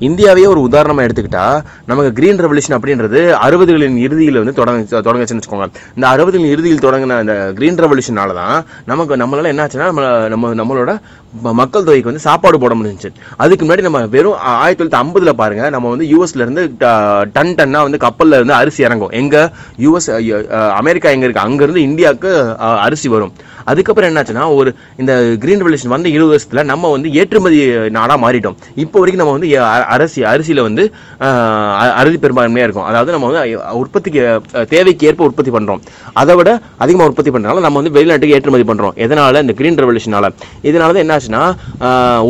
இந்தியாவையே 0.00 0.46
ஒரு 0.46 0.60
உதாரணமாக 0.60 1.06
எடுத்துக்கிட்டா 1.06 1.62
நமக்கு 1.86 2.12
கிரீன் 2.12 2.36
ரெவல்யூஷன் 2.36 2.76
அப்படின்றது 2.76 3.20
அறுபதுகளின் 3.46 3.96
இறுதியில் 3.96 4.36
வந்து 4.36 4.52
தொடங்க 4.52 5.00
தொடங்குச்சுன்னு 5.00 5.40
வச்சுக்கோங்க. 5.40 5.66
இந்த 5.94 6.08
அறுபதுகளின் 6.08 6.50
இறுதியில் 6.50 6.78
தொடங்கின 6.78 7.18
அந்த 7.18 7.52
கிரீன் 7.54 7.74
ரெவல்யூஷனால 7.74 8.34
தான் 8.34 8.64
நமக்கு 8.86 9.16
நம்மளால 9.16 9.44
என்ன 9.44 9.64
ஆச்சுன்னா 9.66 9.92
நம்ம 9.92 10.28
நம்ம 10.28 10.54
நம்மளோட 10.54 11.00
ம- 11.44 11.52
மக்கள் 11.52 11.84
தொகைக்கு 11.84 12.10
வந்து 12.10 12.20
சாப்பாடு 12.20 12.58
போட 12.58 12.74
முடிஞ்சிச்சு. 12.74 13.10
அதுக்கு 13.36 13.66
முன்னாடி 13.66 13.80
நம்ம 13.80 14.06
வெறும் 14.06 14.38
ஆயிரத்தி 14.38 14.84
தொள்ளாயிரத்தி 14.84 15.00
ஐம்பதுல 15.00 15.32
பாருங்க 15.32 15.70
நம்ம 15.70 15.88
வந்து 15.88 16.06
யூஎஸ்ல 16.12 16.44
இருந்து 16.46 16.64
ட- 16.80 17.24
டன் 17.32 17.54
டன்னா 17.54 17.82
வந்து 17.82 17.98
கப்பல்ல 18.06 18.34
இருந்து 18.38 18.52
அரிசி 18.52 18.82
இறங்கும். 18.82 19.10
எங்க 19.10 19.52
யூஎஸ் 19.78 20.70
அமெரிக்கா 20.70 21.08
எங்க 21.08 21.24
இருக்கு 21.24 21.42
அங்க 21.42 21.62
இருந்து 21.62 21.82
இந்தியாவுக்கு 21.82 22.56
அரிசி 22.58 23.08
வரும். 23.08 23.32
அதுக்கப்புறம் 23.64 24.10
என்னாச்சுன்னா 24.10 24.54
ஒரு 24.54 24.74
இந்த 24.96 25.36
கிரீன் 25.40 25.62
ரெவல்யூஷன் 25.62 25.94
வந்து 25.96 26.12
இருபது 26.12 26.32
வருஷத்துல 26.36 26.64
நம்ம 26.64 26.90
வந்து 26.90 27.12
ஏற்றுமதி 27.12 27.90
நாடா 27.90 28.16
மாறிட்டோம். 28.16 28.56
இப்போ 28.74 28.98
வரைக்கும் 28.98 29.26
நம்ம 29.26 29.32
வந்து 29.32 29.48
அரிசி 29.96 30.22
அரிசியில் 30.22 30.62
வந்து 30.62 30.84
அ- 31.22 31.94
அறுதி 32.00 32.18
பெரும்பான்மையாக 32.18 32.66
இருக்கும். 32.66 32.88
அதாவது 32.90 33.12
நம்ம 33.12 33.26
வந்து 33.30 33.60
உற்பத்திக்கு 33.78 34.22
தேவைக்கு 34.68 35.06
ஏற்ப 35.06 35.24
உற்பத்தி 35.24 35.50
பண்ணுறோம் 35.50 35.80
அதை 36.12 36.34
விட 36.34 36.50
அதிகமாக 36.78 37.10
உற்பத்தி 37.10 37.30
பண்றதுனால 37.30 37.60
நம்ம 37.60 37.80
வந்து 37.80 37.90
வெளிநாட்டுக்கு 37.90 38.34
ஏற்றுமதி 38.34 38.64
பண்ணுறோம் 38.70 38.94
எதனால்? 38.94 39.40
இந்த 39.40 39.52
கிரீன் 39.52 39.78
ரெவல்யூஷனால் 39.82 40.28
இதனால 40.62 40.92
தான் 40.96 41.04
என்னாச்சுன்னா 41.04 41.42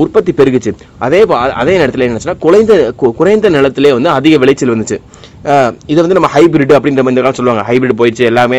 உற்பத்தி 0.02 0.32
பெருகுச்சு. 0.32 0.72
அதே 0.98 1.20
அதே 1.62 1.72
நேரத்தில் 1.76 2.06
என்னாச்சுன்னா 2.08 2.38
குறைந்த 2.38 2.92
குறைந்த 3.16 3.48
நிலத்திலே 3.48 3.92
வந்து 3.92 4.08
அதிக 4.18 4.36
விளைச்சல் 4.36 4.74
வந்துச்சு. 4.74 4.98
இது 5.86 5.98
வந்து 6.02 6.16
நம்ம 6.16 6.30
ஹைபிரிட் 6.34 6.74
அப்படின்ற 6.76 7.02
மாதிரி 7.04 7.20
காலம் 7.20 7.38
சொல்லுவாங்க. 7.38 7.62
ஹைபிரிட் 7.68 7.98
போயிடுச்சு 8.00 8.24
எல்லாமே 8.30 8.58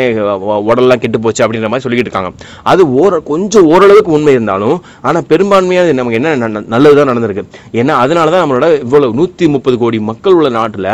உடல்லாம் 0.69 1.01
கெட்டு 1.03 1.19
போச்சு 1.19 1.43
அப்படின்ற 1.45 1.69
மாதிரி 1.69 1.85
சொல்லிக்கிட்டு 1.85 2.09
இருக்காங்க. 2.09 2.31
அது 2.63 2.81
ஓர 3.01 3.19
கொஞ்சம் 3.23 3.67
ஓரளவுக்கு 3.73 4.11
உண்மை 4.11 4.33
இருந்தாலும் 4.33 4.77
ஆனால் 5.01 5.27
பெரும்பான்மையாக 5.31 5.93
நமக்கு 5.93 6.19
என்ன 6.21 6.33
ந- 6.45 6.65
நல்லதுதான் 6.67 7.11
நடந்திருக்கு. 7.11 7.45
ஏன்னா 7.73 7.95
அதனால 8.03 8.31
தான் 8.31 8.43
நம்மளோட 8.43 8.69
இவ்வளோ 8.85 9.13
நூற்றி 9.13 9.47
முப்பது 9.47 9.77
கோடி 9.77 10.00
மக்கள் 10.11 10.38
உள்ள 10.39 10.50
நாட்டில் 10.57 10.89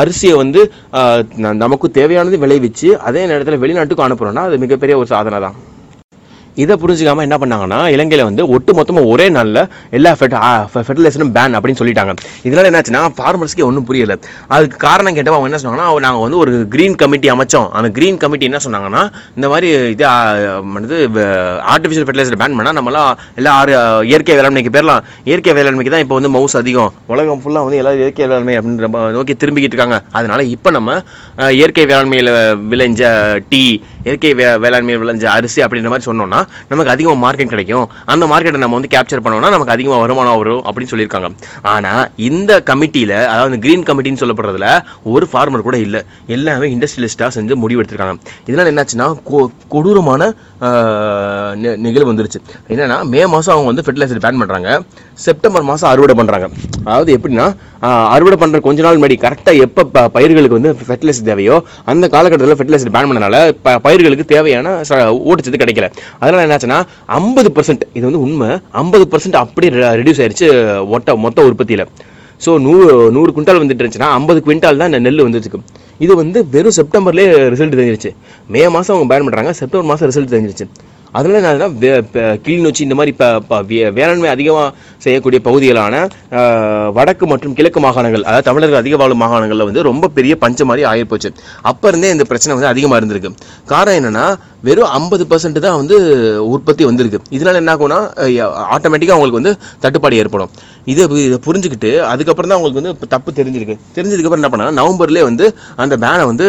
அரிசியை 0.00 0.36
வந்து 0.36 0.62
நமக்கு 1.64 1.88
தேவையானது 1.90 2.38
விளைவிச்சு 2.38 2.90
அதே 3.08 3.26
நேரத்தில் 3.26 3.62
வெளிநாட்டுக்கு 3.64 4.06
அனுப்புகிறோன்னா 4.08 4.44
அது 4.48 4.58
மிகப்பெரிய 4.58 4.96
ஒரு 4.98 5.06
சாதனை 5.06 5.40
தான் 5.40 5.58
இதை 6.62 6.74
புரிஞ்சுக்காம 6.82 7.22
என்ன 7.26 7.36
பண்ணாங்கன்னா 7.42 7.78
இலங்கையில் 7.94 8.26
வந்து 8.28 8.42
ஒட்டு 8.54 8.72
மொத்தமாக 8.78 9.10
ஒரே 9.12 9.26
நாளில் 9.36 9.60
எல்லா 9.96 10.10
ஃபெர்டிலைசரும் 10.20 11.32
பேன் 11.36 11.56
அப்படின்னு 11.58 11.80
சொல்லிட்டாங்க. 11.80 12.14
இதனால் 12.46 12.68
என்னாச்சுன்னா 12.70 13.02
ஃபார்மர்ஸ்க்கு 13.18 13.66
ஒன்றும் 13.68 13.86
புரியல. 13.90 14.16
அதுக்கு 14.54 14.76
காரணம் 14.86 15.16
கேட்டவங்க 15.16 15.38
அவங்க 15.40 15.50
என்ன 15.50 15.60
சொன்னாங்கன்னா 15.62 16.04
நாங்கள் 16.06 16.24
வந்து 16.26 16.38
ஒரு 16.42 16.52
க்ரீன் 16.74 16.98
கமிட்டி 17.02 17.30
அமைச்சோம். 17.34 17.68
அந்த 17.78 17.90
க்ரீன் 17.98 18.20
கமிட்டி 18.24 18.48
என்ன 18.50 18.60
சொன்னாங்கன்னா 18.66 19.02
இந்த 19.36 19.48
மாதிரி 19.52 19.70
இது 19.94 20.06
வந்து 20.76 20.98
ஆர்டிஃபிஷியல் 21.74 22.06
ஃபெர்டிலைசர் 22.08 22.40
பேன் 22.42 22.58
பண்ணால் 22.58 22.78
நம்மளாம் 22.80 23.16
எல்லா 23.40 23.52
ஆறு 23.60 23.72
இயற்கை 24.10 24.36
வேளாண்மைக்கு 24.40 24.74
பேரலாம் 24.76 25.02
இயற்கை 25.30 25.54
வேளாண்மைக்கு 25.60 25.94
தான் 25.96 26.04
இப்போ 26.06 26.18
வந்து 26.18 26.32
மவுஸ் 26.36 26.58
அதிகம். 26.62 26.92
உலகம் 27.14 27.42
ஃபுல்லாக 27.44 27.66
வந்து 27.68 27.80
எல்லாரும் 27.82 28.02
இயற்கை 28.04 28.24
வேளாண்மை 28.26 28.56
அப்படின்ற 28.60 28.88
நோக்கி 29.16 29.36
திரும்பிக்கிட்டு 29.42 29.76
இருக்காங்க. 29.76 30.00
அதனால் 30.18 30.44
இப்போ 30.56 30.70
நம்ம 30.78 31.00
இயற்கை 31.60 31.86
வேளாண்மையில் 31.92 32.32
விளைஞ்ச 32.72 33.02
டீ 33.52 33.64
இயற்கை 34.04 34.34
வே 34.34 34.44
வேளாண்மையில் 34.44 35.00
விளைஞ்ச 35.02 35.24
அரிசி 35.24 35.62
அப்படின்ற 35.62 35.88
மாதிரி 35.92 36.10
சொன்னோம்னா 36.10 36.40
நமக்கு 36.68 36.92
அதிகமாக 36.94 37.20
மார்க்கெட் 37.24 37.52
கிடைக்கும். 37.54 37.86
அந்த 38.04 38.26
மார்க்கெட்டை 38.26 38.56
நம்ம 38.56 38.78
வந்து 38.78 38.98
கேப்சர் 38.98 39.24
பண்ணோம்னா 39.24 39.50
நமக்கு 39.56 39.74
அதிகமாக 39.76 40.00
வருமானம் 40.00 40.36
வரும் 40.36 40.62
அப்படின்னு 40.64 40.92
சொல்லியிருக்காங்க. 40.92 41.30
ஆனால் 41.62 42.10
இந்த 42.16 42.62
கமிட்டியில் 42.70 43.14
அதாவது 43.24 43.58
கிரீன் 43.58 43.82
கமிட்டின்னு 43.82 44.22
சொல்லப்படுறதுல 44.22 44.68
ஒரு 45.04 45.28
ஃபார்மர் 45.32 45.66
கூட 45.68 45.78
இல்லை. 45.78 46.02
எல்லாமே 46.26 46.68
இண்டஸ்ட்ரியலிஸ்ட்டாக 46.74 47.30
செஞ்சு 47.34 47.54
முடிவு 47.54 47.82
எடுத்திருக்காங்க 47.82 48.10
என்னாச்சுன்னா 48.46 49.06
கொ- 49.30 49.50
கொடூரமான 49.68 50.34
நி- 51.62 51.76
நிகழ்வு 51.76 52.12
வந்துருச்சு. 52.12 52.40
என்னென்னா 52.68 53.02
மே 53.12 53.26
மாதம் 53.26 53.54
அவங்க 53.56 53.70
வந்து 53.72 53.84
ஃபெர்டிலைசர் 53.86 54.24
பேன் 54.24 54.40
பண்ணுறாங்க 54.42 54.68
செப்டம்பர் 55.14 55.62
மாதம் 55.62 55.90
அறுவடை 55.90 56.14
பண்ணுறாங்க 56.20 56.46
அதாவது 56.84 57.18
எப்படின்னா 57.18 57.46
அறுவடை 58.14 58.36
பண்ணுற 58.38 58.60
கொஞ்ச 58.60 58.82
நாள் 58.82 58.98
முன்னாடி 58.98 59.16
கரெக்டாக 59.24 59.60
எப்போ 59.66 60.08
பயிர்களுக்கு 60.08 60.60
வந்து 60.60 60.72
ஃபெர்டிலைசர் 60.88 61.28
தேவையோ 61.30 61.62
அந்த 61.84 62.08
காலகட்டத்தில் 62.08 62.58
ஃபெர்டிலைசர் 62.58 62.94
பேன் 62.96 63.10
பண்ணனால 63.10 63.36
பயிர்களுக்கு 63.92 64.24
தேவையான 64.34 64.76
ச- 64.88 64.98
ஊட்டச்சத்து 65.28 65.62
கிடைக்கல. 65.62 65.88
அதனால 66.18 66.42
என்னாச்சுன்னா 66.46 66.78
ஐம்பது 67.18 67.52
பர்சன்ட் 67.56 67.84
இது 67.94 68.04
வந்து 68.04 68.20
உண்மை 68.20 68.48
ஐம்பது 68.82 69.06
பர்சன்ட் 69.12 69.38
அப்படியே 69.42 69.72
ரெடியூஸ் 69.96 70.22
ஆயிடுச்சு 70.22 70.48
மொத்த 70.94 71.16
மொத்த 71.16 71.44
உற்பத்தியில். 71.44 71.86
ஸோ 72.44 72.60
நூறு 72.60 73.10
நூறு 73.10 73.32
குவிண்டால் 73.32 73.58
வந்துட்டு 73.58 73.82
இருந்துச்சுன்னா 73.82 74.10
ஐம்பது 74.12 74.42
குவிண்டால் 74.46 74.76
தான் 74.76 74.92
இந்த 74.92 74.98
நெல் 74.98 75.24
வந்துருக்கு 75.24 75.58
இது 76.00 76.16
வந்து 76.16 76.48
வெறும் 76.48 76.76
செப்டம்பர்லேயே 76.76 77.26
ரிசல்ட் 77.52 77.74
தெரிஞ்சிருச்சு. 77.74 78.10
மே 78.48 78.68
மாதம் 78.68 78.96
அவங்க 78.96 79.08
பேன் 79.10 79.26
பண்ணுறாங்க 79.26 79.50
செப்டம்பர் 79.50 79.90
மாதம் 79.90 80.08
ரிசல்ட் 80.10 80.32
தெரிஞ்சிருச்சு. 80.34 80.66
அதனால 81.14 81.40
என்னன்னா 81.40 81.68
கிளிநொச்சி 82.44 82.82
இந்த 82.86 82.96
மாதிரி 82.98 83.12
இப்போ 83.14 83.28
வே- 83.70 83.90
வேளாண்மை 83.98 84.28
அதிகமாக 84.34 84.68
செய்யக்கூடிய 84.98 85.40
பகுதிகளான 85.46 85.94
வடக்கு 86.98 87.24
மற்றும் 87.26 87.56
கிழக்கு 87.58 87.80
மாகாணங்கள் 87.80 88.26
அதாவது 88.28 88.46
தமிழர்கள் 88.48 88.80
அதிக 88.80 88.96
வாழும் 88.96 89.22
மாகாணங்களில் 89.22 89.68
வந்து 89.68 89.82
ரொம்ப 89.90 90.10
பெரிய 90.16 90.36
பஞ்சம் 90.36 90.70
மாதிரி 90.70 90.86
ஆகிப்போச்சு 90.92 91.30
அப்போ 91.70 91.88
இருந்தே 91.88 92.14
இந்த 92.16 92.24
பிரச்சனை 92.30 92.54
வந்து 92.56 92.72
அதிகமாக 92.72 93.00
இருந்திருக்கு. 93.00 93.30
காரணம் 93.72 93.98
என்னென்னா 93.98 94.26
வெறும் 94.66 94.90
ஐம்பது 94.98 95.24
பர்சன்ட் 95.30 95.64
தான் 95.64 95.78
வந்து 95.78 95.96
உற்பத்தி 96.54 96.82
வந்திருக்கு. 96.88 97.18
இதனால 97.36 97.60
என்ன 97.60 97.72
ஆகும்னா 97.74 97.98
ஆட்டோமேட்டிக்காக 98.74 99.16
அவங்களுக்கு 99.16 99.40
வந்து 99.40 99.52
தட்டுப்பாடு 99.80 100.20
ஏற்படும். 100.22 100.50
இதை 100.92 101.04
இதை 101.26 101.38
புரிஞ்சுக்கிட்டு 101.46 101.90
அதுக்கப்புறம் 102.12 102.50
தான் 102.50 102.58
அவங்களுக்கு 102.58 102.80
வந்து 102.80 102.94
இப்போ 102.94 103.08
தப்பு 103.14 103.36
தெரிஞ்சிருக்கு. 103.40 103.76
தெரிஞ்சதுக்கப்புறம் 103.98 104.42
என்ன 104.42 104.52
பண்ணாங்க 104.54 104.78
நவம்பர்லேயே 104.80 105.26
வந்து 105.30 105.46
அந்த 105.82 105.96
பேனை 106.06 106.24
வந்து 106.32 106.48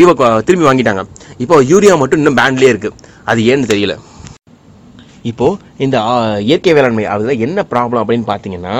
ரீவக் 0.00 0.24
திரும்பி 0.48 0.68
வாங்கிட்டாங்க. 0.70 1.04
இப்போ 1.44 1.62
யூரியா 1.72 1.96
மட்டும் 2.02 2.22
இன்னும் 2.22 2.40
பேன்லேயே 2.40 2.72
இருக்குது 2.74 2.98
அது 3.32 3.46
ஏன்னு 3.52 3.70
தெரியல. 3.74 3.96
இப்போது 5.30 5.58
இந்த 5.84 5.96
இயற்கை 6.46 6.72
வேளாண்மை 6.76 7.04
அதில் 7.12 7.40
என்ன 7.44 7.58
ப்ராப்ளம் 7.70 8.00
அப்படின்னு 8.02 8.26
பார்த்தீங்கன்னா 8.30 8.72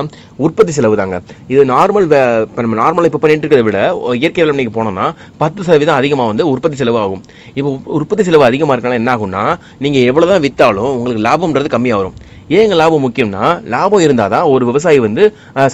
உற்பத்தி 0.45 0.73
செலவு 0.77 0.99
தாங்க. 1.01 1.17
இது 1.53 1.63
நார்மல் 1.71 2.09
வே 2.11 2.19
இப்போ 2.47 2.63
நம்ம 2.65 2.77
நார்மலாக 2.81 3.11
இப்போ 3.11 3.21
பண்ணிட்டு 3.23 3.45
இருக்கிறத 3.47 3.67
விட 3.69 3.79
இயற்கை 4.23 4.43
வேளாண்மைக்கு 4.43 4.75
போனோம்னா 4.77 5.07
பத்து 5.43 5.61
சதவீதம் 5.69 5.99
அதிகமாக 6.01 6.31
வந்து 6.33 6.47
உற்பத்தி 6.53 6.79
செலவு 6.81 7.01
ஆகும் 7.05 7.23
இப்போ 7.59 7.71
உற்பத்தி 7.99 8.27
செலவு 8.29 8.47
அதிகமாக 8.51 8.77
இருக்கனால 8.77 9.01
என்ன 9.03 9.13
ஆகும்னா 9.15 9.45
நீங்கள் 9.87 10.07
எவ்வளோ 10.11 10.29
தான் 10.33 10.45
விற்றாலும் 10.47 10.93
உங்களுக்கு 10.99 11.25
லாபம்ன்றது 11.29 11.75
கம்மியாக 11.77 12.01
வரும் 12.03 12.19
ஏங்க 12.59 12.75
லாபம் 12.81 13.05
முக்கியம்னா 13.07 13.45
லாபம் 13.75 14.03
இருந்தால் 14.07 14.33
தான் 14.35 14.49
ஒரு 14.55 14.65
விவசாயி 14.71 14.99
வந்து 15.07 15.23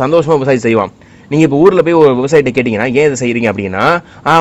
சந்தோஷமாக 0.03 0.37
விவசாயம் 0.41 0.67
செய்வான். 0.67 0.93
நீங்கள் 1.31 1.47
இப்போ 1.47 1.59
ஊரில் 1.65 1.85
போய் 1.87 1.99
ஒரு 2.03 2.13
விவசாயிட்ட 2.19 2.51
கேட்டிங்கன்னா 2.55 2.87
ஏன் 2.99 3.07
இதை 3.09 3.17
செய்கிறீங்க 3.23 3.49
அப்படின்னா 3.51 3.83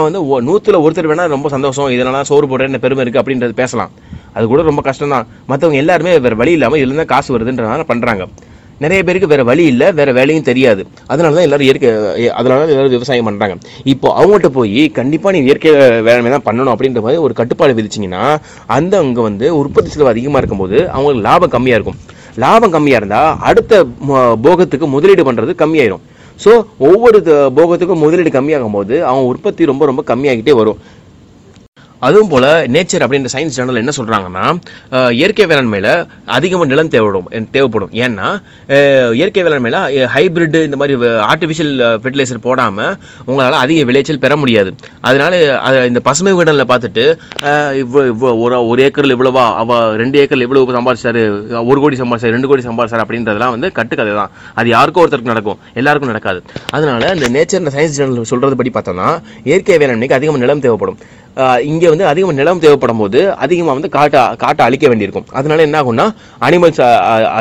வந்து 0.06 0.20
நூற்றில் 0.48 0.82
ஒருத்தர் 0.84 1.10
வேணால் 1.12 1.34
ரொம்ப 1.36 1.50
சந்தோஷம் 1.56 1.92
இதனால 1.96 2.22
சோறு 2.30 2.46
போடுறேன் 2.52 2.84
பெருமை 2.86 3.02
இருக்குது 3.04 3.24
அப்படின்றது 3.24 3.56
பேசலாம். 3.62 3.92
அது 4.36 4.46
கூட 4.52 4.62
ரொம்ப 4.70 4.82
கஷ்டம் 4.88 5.14
தான் 5.16 5.28
மற்றவங்க 5.52 5.78
எல்லாருமே 5.84 6.14
வேறு 6.26 6.40
வழி 6.42 6.54
இல்லாமல் 6.58 6.82
இதுல 6.82 7.00
தான் 7.02 7.12
காசு 7.14 7.30
வருதுன்றனால 7.36 7.86
பண்ணுறாங்க 7.92 8.26
நிறைய 8.84 9.00
பேருக்கு 9.08 9.30
வேறு 9.32 9.44
வழி 9.50 9.64
இல்லை 9.72 9.88
வேறு 10.00 10.12
வேலையும் 10.18 10.46
தெரியாது. 10.50 10.82
அதனால 11.12 11.36
தான் 11.38 11.46
எல்லாரும் 11.48 11.68
இயற்கை 11.68 11.90
அதனால 12.40 12.60
தான் 12.60 12.74
எல்லாரும் 12.74 12.94
விவசாயம் 12.98 13.28
பண்ணுறாங்க 13.30 13.56
இப்போ 13.94 14.08
அவங்கள்ட்ட 14.20 14.52
போய் 14.60 14.84
கண்டிப்பாக 15.00 15.34
நீ 15.36 15.42
இயற்கை 15.48 15.72
வேளாண்மை 16.08 16.32
தான் 16.36 16.46
பண்ணணும் 16.48 16.74
அப்படின்ற 16.74 17.02
மாதிரி 17.06 17.20
ஒரு 17.26 17.36
கட்டுப்பாடு 17.40 17.76
விதிச்சிங்கன்னா 17.80 18.24
அந்த 18.78 18.94
அங்கே 19.04 19.24
வந்து 19.30 19.50
உற்பத்தி 19.62 19.92
செலவு 19.96 20.14
அதிகமாக 20.14 20.42
இருக்கும்போது 20.44 20.78
அவங்களுக்கு 20.96 21.26
லாபம் 21.28 21.54
கம்மியாக 21.58 21.80
இருக்கும். 21.80 22.00
லாபம் 22.44 22.74
கம்மியாக 22.74 23.00
இருந்தால் 23.00 23.38
அடுத்த 23.50 23.86
போகத்துக்கு 24.44 24.88
முதலீடு 24.96 25.24
பண்ணுறது 25.32 25.54
கம்மியாயிரும். 25.64 26.04
ஸோ 26.44 26.52
ஒவ்வொரு 26.78 27.18
த- 27.24 27.50
போகத்துக்கும் 27.56 28.04
முதலீடு 28.04 28.30
கம்மியாகும் 28.30 28.76
போது 28.78 28.96
அவன் 29.06 29.30
உற்பத்தி 29.32 29.66
ரொம்ப 29.72 29.86
ரொம்ப 29.86 30.02
கம்மியாகிட்டே 30.12 30.54
வரும். 30.60 30.80
அதுவும் 32.08 32.32
போல 32.34 32.46
நேச்சர் 32.76 33.04
அப்படின்ற 33.06 33.30
சயின்ஸ் 33.34 33.56
ஜேர்னல் 33.58 33.80
என்ன 33.82 33.94
சொல்றாங்கன்னா 33.98 34.46
இயற்கை 35.20 35.46
வேளாண்மையில 35.52 35.90
அதிகமாக 36.38 36.70
நிலம் 36.72 36.92
தேவைப்படும் 36.94 37.28
தேவைப்படும். 37.56 37.92
ஏன்னா 38.06 38.28
இயற்கை 39.20 39.44
வேளாண்மையில 39.48 39.80
ஹைபிரிட் 40.16 40.58
இந்த 40.68 40.80
மாதிரி 40.82 40.96
ஆர்டிஃபிஷியல் 41.32 41.74
ஃபெர்டிலைசர் 42.04 42.44
போடாம 42.48 42.88
உங்களால 43.30 43.60
அதிக 43.66 43.84
விளைச்சல் 43.90 44.24
பெற 44.26 44.36
முடியாது. 44.44 44.72
அதனால 45.10 45.34
இந்த 45.92 46.02
பசுமை 46.10 46.34
வீடன்ல 46.40 46.66
பார்த்துட்டு 46.74 47.06
இவ்வளோ 47.84 48.32
ஒரு 48.46 48.58
ஒரு 48.72 48.80
ஏக்கரில் 48.88 49.16
இவ்வளவா 49.18 49.46
அவ 49.64 49.80
ரெண்டு 50.04 50.18
ஏக்கர்ல 50.24 50.48
இவ்வளவு 50.48 50.78
சம்பாதிச்சாரு 50.80 51.24
ஒரு 51.70 51.80
கோடி 51.84 52.02
சம்பாதிச்சாரு 52.04 52.36
ரெண்டு 52.38 52.52
கோடி 52.52 52.68
சம்பாதிச்சாரு 52.70 53.06
அப்படின்றதெல்லாம் 53.06 53.56
வந்து 53.56 53.70
கட்டுக்கதை 53.80 54.14
தான். 54.22 54.34
அது 54.60 54.68
யாருக்கோ 54.76 55.04
ஒருத்தருக்கு 55.04 55.34
நடக்கும் 55.34 55.60
எல்லாருக்கும் 55.82 56.14
நடக்காது. 56.14 56.42
அதனால 56.76 57.14
இந்த 57.18 57.30
நேச்சர் 57.38 57.74
சயின்ஸ் 57.78 57.98
ஜேர்னல் 58.00 58.32
சொல்றது 58.34 58.60
படி 58.62 58.72
பார்த்தோம்னா 58.76 59.10
இயற்கை 59.50 59.80
வேளாண்மைக்கு 59.84 60.20
அதிகமாக 60.20 60.44
நிலம் 60.46 60.66
தேவைப்படும். 60.68 61.00
இங்கே 61.72 61.89
இங்கே 61.90 62.04
வந்து 62.04 62.06
அதிகமாக 62.06 62.38
நிலம் 62.38 62.60
தேவைப்படும் 62.60 62.98
போது 62.98 63.20
அதிகமாக 63.36 63.74
வந்து 63.74 63.90
காட்டை 63.90 64.36
காட்டை 64.36 64.66
அழிக்க 64.66 64.88
வேண்டியிருக்கும். 64.88 65.36
அதனால 65.40 65.62
என்ன 65.62 65.82
ஆகும்னா 65.82 66.06
அனிமல்ஸ் 66.42 66.82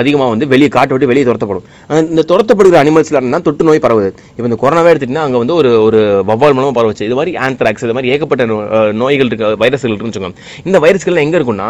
அதிகமாக 0.01 0.31
வந்து 0.31 0.47
வெளியே 0.47 0.69
காட்டை 0.69 0.97
விட்டு 0.97 1.15
வெளியே 1.15 1.27
துரத்தப்படும். 1.31 2.09
இந்த 2.09 2.25
துரத்தப்படுகிற 2.29 2.77
அனிமல்ஸ்ல 2.83 3.19
இருந்தால் 3.21 3.43
தொட்டு 3.43 3.65
நோய் 3.65 3.79
பரவுது. 3.83 4.11
இப்போ 4.37 4.49
இந்த 4.49 4.59
கொரோனாவே 4.63 4.91
எடுத்துட்டீங்கன்னா 4.93 5.27
அங்கே 5.27 5.39
வந்து 5.39 5.55
ஒரு 5.55 5.83
ஒரு 5.83 6.25
வவ்வால் 6.27 6.55
மூலமாக 6.55 6.75
பரவுச்சு 6.81 7.03
இது 7.03 7.15
மாதிரி 7.15 7.37
ஆந்த்ராக்ஸ் 7.37 7.85
இது 7.85 7.93
மாதிரி 7.93 8.09
ஏகப்பட்ட 8.09 8.45
நோய்கள் 8.93 9.27
இருக்க 9.27 9.47
வைரஸ்கள் 9.65 9.93
இருக்குன்னு 9.93 10.35
இந்த 10.65 10.79
வைரஸ்கள்லாம் 10.79 11.27
எங்கே 11.27 11.39
இருக்கும்னா 11.39 11.69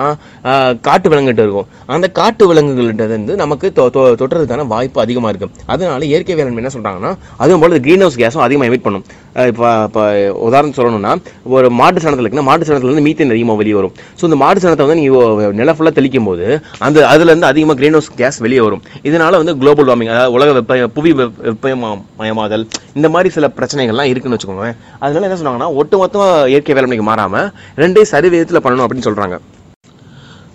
காட்டு 0.80 1.10
விலங்குகிட்ட 1.10 1.44
இருக்கும். 1.46 1.66
அந்த 1.86 2.08
காட்டு 2.08 2.54
விலங்குகள்கிட்ட 2.54 3.08
வந்து 3.08 3.36
நமக்கு 3.36 3.72
தொ- 3.76 3.90
தொற்றுறதுக்கான 3.94 4.66
வாய்ப்பு 4.66 5.00
அதிகமாக 5.00 5.36
இருக்கும் 5.36 5.64
அதனால 5.66 6.04
இயற்கை 6.04 6.34
வேளாண்மை 6.34 6.64
என்ன 6.64 6.74
சொல்கிறாங்கன்னா 6.76 7.14
அதுவும் 7.36 7.60
போல 7.60 7.78
கிரீன் 7.78 7.98
ஹவுஸ் 7.98 8.18
கேஸும் 8.18 8.46
அதிகமாக 8.48 8.70
எமிட் 8.70 8.86
பண்ணும். 8.86 9.04
இப்போ 9.46 9.82
இப்போ 9.86 10.32
உதாரணம் 10.32 10.76
சொல்லணும்னா 10.76 11.12
ஒரு 11.44 11.70
மாட்டு 11.70 12.00
சாணத்தில் 12.00 12.26
இருக்குன்னா 12.26 12.42
மாட்டு 12.42 12.67
சாணத்துலேருந்து 12.68 13.06
மீத்தேன் 13.08 13.34
அதிகமாக 13.36 13.58
வெளியே 13.62 13.76
வரும். 13.78 13.94
ஸோ 14.18 14.24
இந்த 14.28 14.38
மாட்டு 14.42 14.62
சாணத்தை 14.64 14.86
வந்து 14.86 14.98
நீங்கள் 15.00 15.54
நில 15.60 15.74
ஃபுல்லாக 15.76 15.94
தெளிக்கும் 15.98 16.28
போது 16.30 16.46
அந்த 16.86 16.98
அதுலேருந்து 17.12 17.50
அதிகமாக 17.52 17.76
கிரீன் 17.80 17.96
ஹவுஸ் 17.98 18.10
கேஸ் 18.20 18.40
வெளியே 18.46 18.62
வரும். 18.66 18.82
இதனால் 19.10 19.40
வந்து 19.42 19.54
குளோபல் 19.62 19.88
வார்மிங் 19.90 20.12
அதாவது 20.14 20.34
உலக 20.38 20.52
வெப்ப 20.58 20.80
புவி 20.96 21.12
வெப்பமயமாதல் 21.48 22.64
இந்த 22.98 23.08
மாதிரி 23.14 23.30
சில 23.36 23.48
பிரச்சனைகள்லாம் 23.58 24.10
இருக்குன்னு 24.12 24.38
வச்சுக்கோங்க 24.38 24.68
அதனால 25.04 25.26
என்ன 25.28 25.38
சொன்னாங்கன்னா 25.42 25.70
ஒட்டுமொத்தமாக 25.82 26.48
இயற்கை 26.54 26.74
வேளாண்மைக்கு 26.78 27.06
மாறாமல் 27.12 27.48
ரெண்டே 27.84 28.04
சரி 28.14 28.30
விதத்தில் 28.34 28.64
பண்ணணும் 28.66 28.86
அப்படின்னு 28.86 29.08
சொல்கிறாங்க 29.08 29.38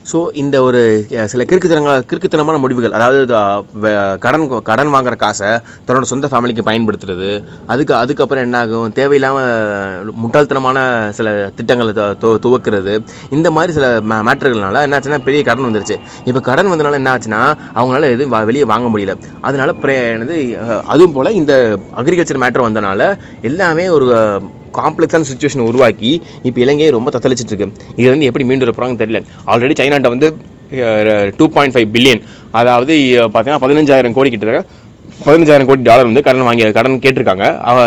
ஸோ 0.05 0.17
இந்த 0.33 0.55
ஒரு 0.61 0.79
சில 1.25 1.43
கிறுக்குத்தனங்கள் 1.43 2.05
கிறுக்குத்தனமான 2.09 2.57
முடிவுகள் 2.57 2.95
அதாவது 2.97 3.19
கடன் 4.19 4.41
கடன் 4.63 4.91
வாங்குற 4.91 5.15
காசை 5.15 5.49
தன்னோட 5.85 6.01
சொந்த 6.03 6.27
ஃபேமிலிக்கு 6.27 6.63
பயன்படுத்துறது 6.63 7.29
அதுக்கு 7.67 7.93
அதுக்கப்புறம் 7.95 8.43
என்ன 8.43 8.57
ஆகும் 8.59 8.91
தேவையில்லாமல் 8.91 9.51
முட்டாள்தனமான 10.23 10.79
சில 11.11 11.27
திட்டங்களை 11.55 11.93
து- 12.21 12.37
துவக்கிறது 12.37 12.95
இந்த 13.31 13.51
மாதிரி 13.51 13.73
சில 13.73 13.87
மேட்டர்கள்னால 14.23 14.81
என்னாச்சுன்னா 14.87 15.21
பெரிய 15.23 15.43
கடன் 15.43 15.67
வந்துருச்சு. 15.67 15.97
இப்போ 16.25 16.41
கடன் 16.41 16.71
வந்தனால 16.71 16.93
என்ன 16.93 17.13
ஆச்சுன்னா 17.13 17.41
அவங்களால 17.75 18.09
எதுவும் 18.09 18.45
வெளியே 18.45 18.65
வாங்க 18.65 18.89
முடியல. 18.89 19.15
அதனால 19.41 19.71
என்னது 20.09 20.37
அதுவும் 20.87 21.13
போல் 21.13 21.31
இந்த 21.33 21.53
அக்ரிகல்ச்சர் 21.97 22.43
மேட்டர் 22.43 22.67
வந்தனால 22.67 23.01
எல்லாமே 23.41 23.89
ஒரு 23.89 24.07
காம்ப்ளெக்ஸான 24.79 25.27
சுச்சுவேஷன் 25.31 25.65
உருவாக்கி 25.69 26.11
இப்போ 26.47 26.59
இலங்கையை 26.65 26.91
ரொம்ப 26.97 27.11
தத்தளிச்சிட்டு 27.15 27.53
இருக்கு 27.53 27.69
இது 27.99 28.07
வந்து 28.13 28.27
எப்படி 28.29 28.45
மீண்டு 28.49 28.65
வர 28.65 28.73
போறாங்கன்னு 28.77 29.03
தெரியல. 29.03 29.21
ஆல்ரெடி 29.51 29.75
சைனாட்ட 29.81 30.09
வந்து 30.15 30.29
டூ 31.39 31.45
பாயிண்ட் 31.55 31.75
ஃபைவ் 31.75 31.89
பில்லியன் 31.95 32.21
அதாவது 32.59 32.93
பார்த்தீங்கன்னா 33.33 33.63
பதினஞ்சாயிரம் 33.65 34.15
கோடி 34.17 34.29
கிட்ட 34.35 34.63
பதினஞ்சாயிரம் 35.25 35.67
கோடி 35.69 35.83
டாலர் 35.87 36.07
வந்து 36.09 36.23
கடன் 36.27 36.45
வாங்கி 36.47 36.63
கடன் 36.77 36.95
கேட்டிருக்காங்க. 37.03 37.45
அவ 37.69 37.77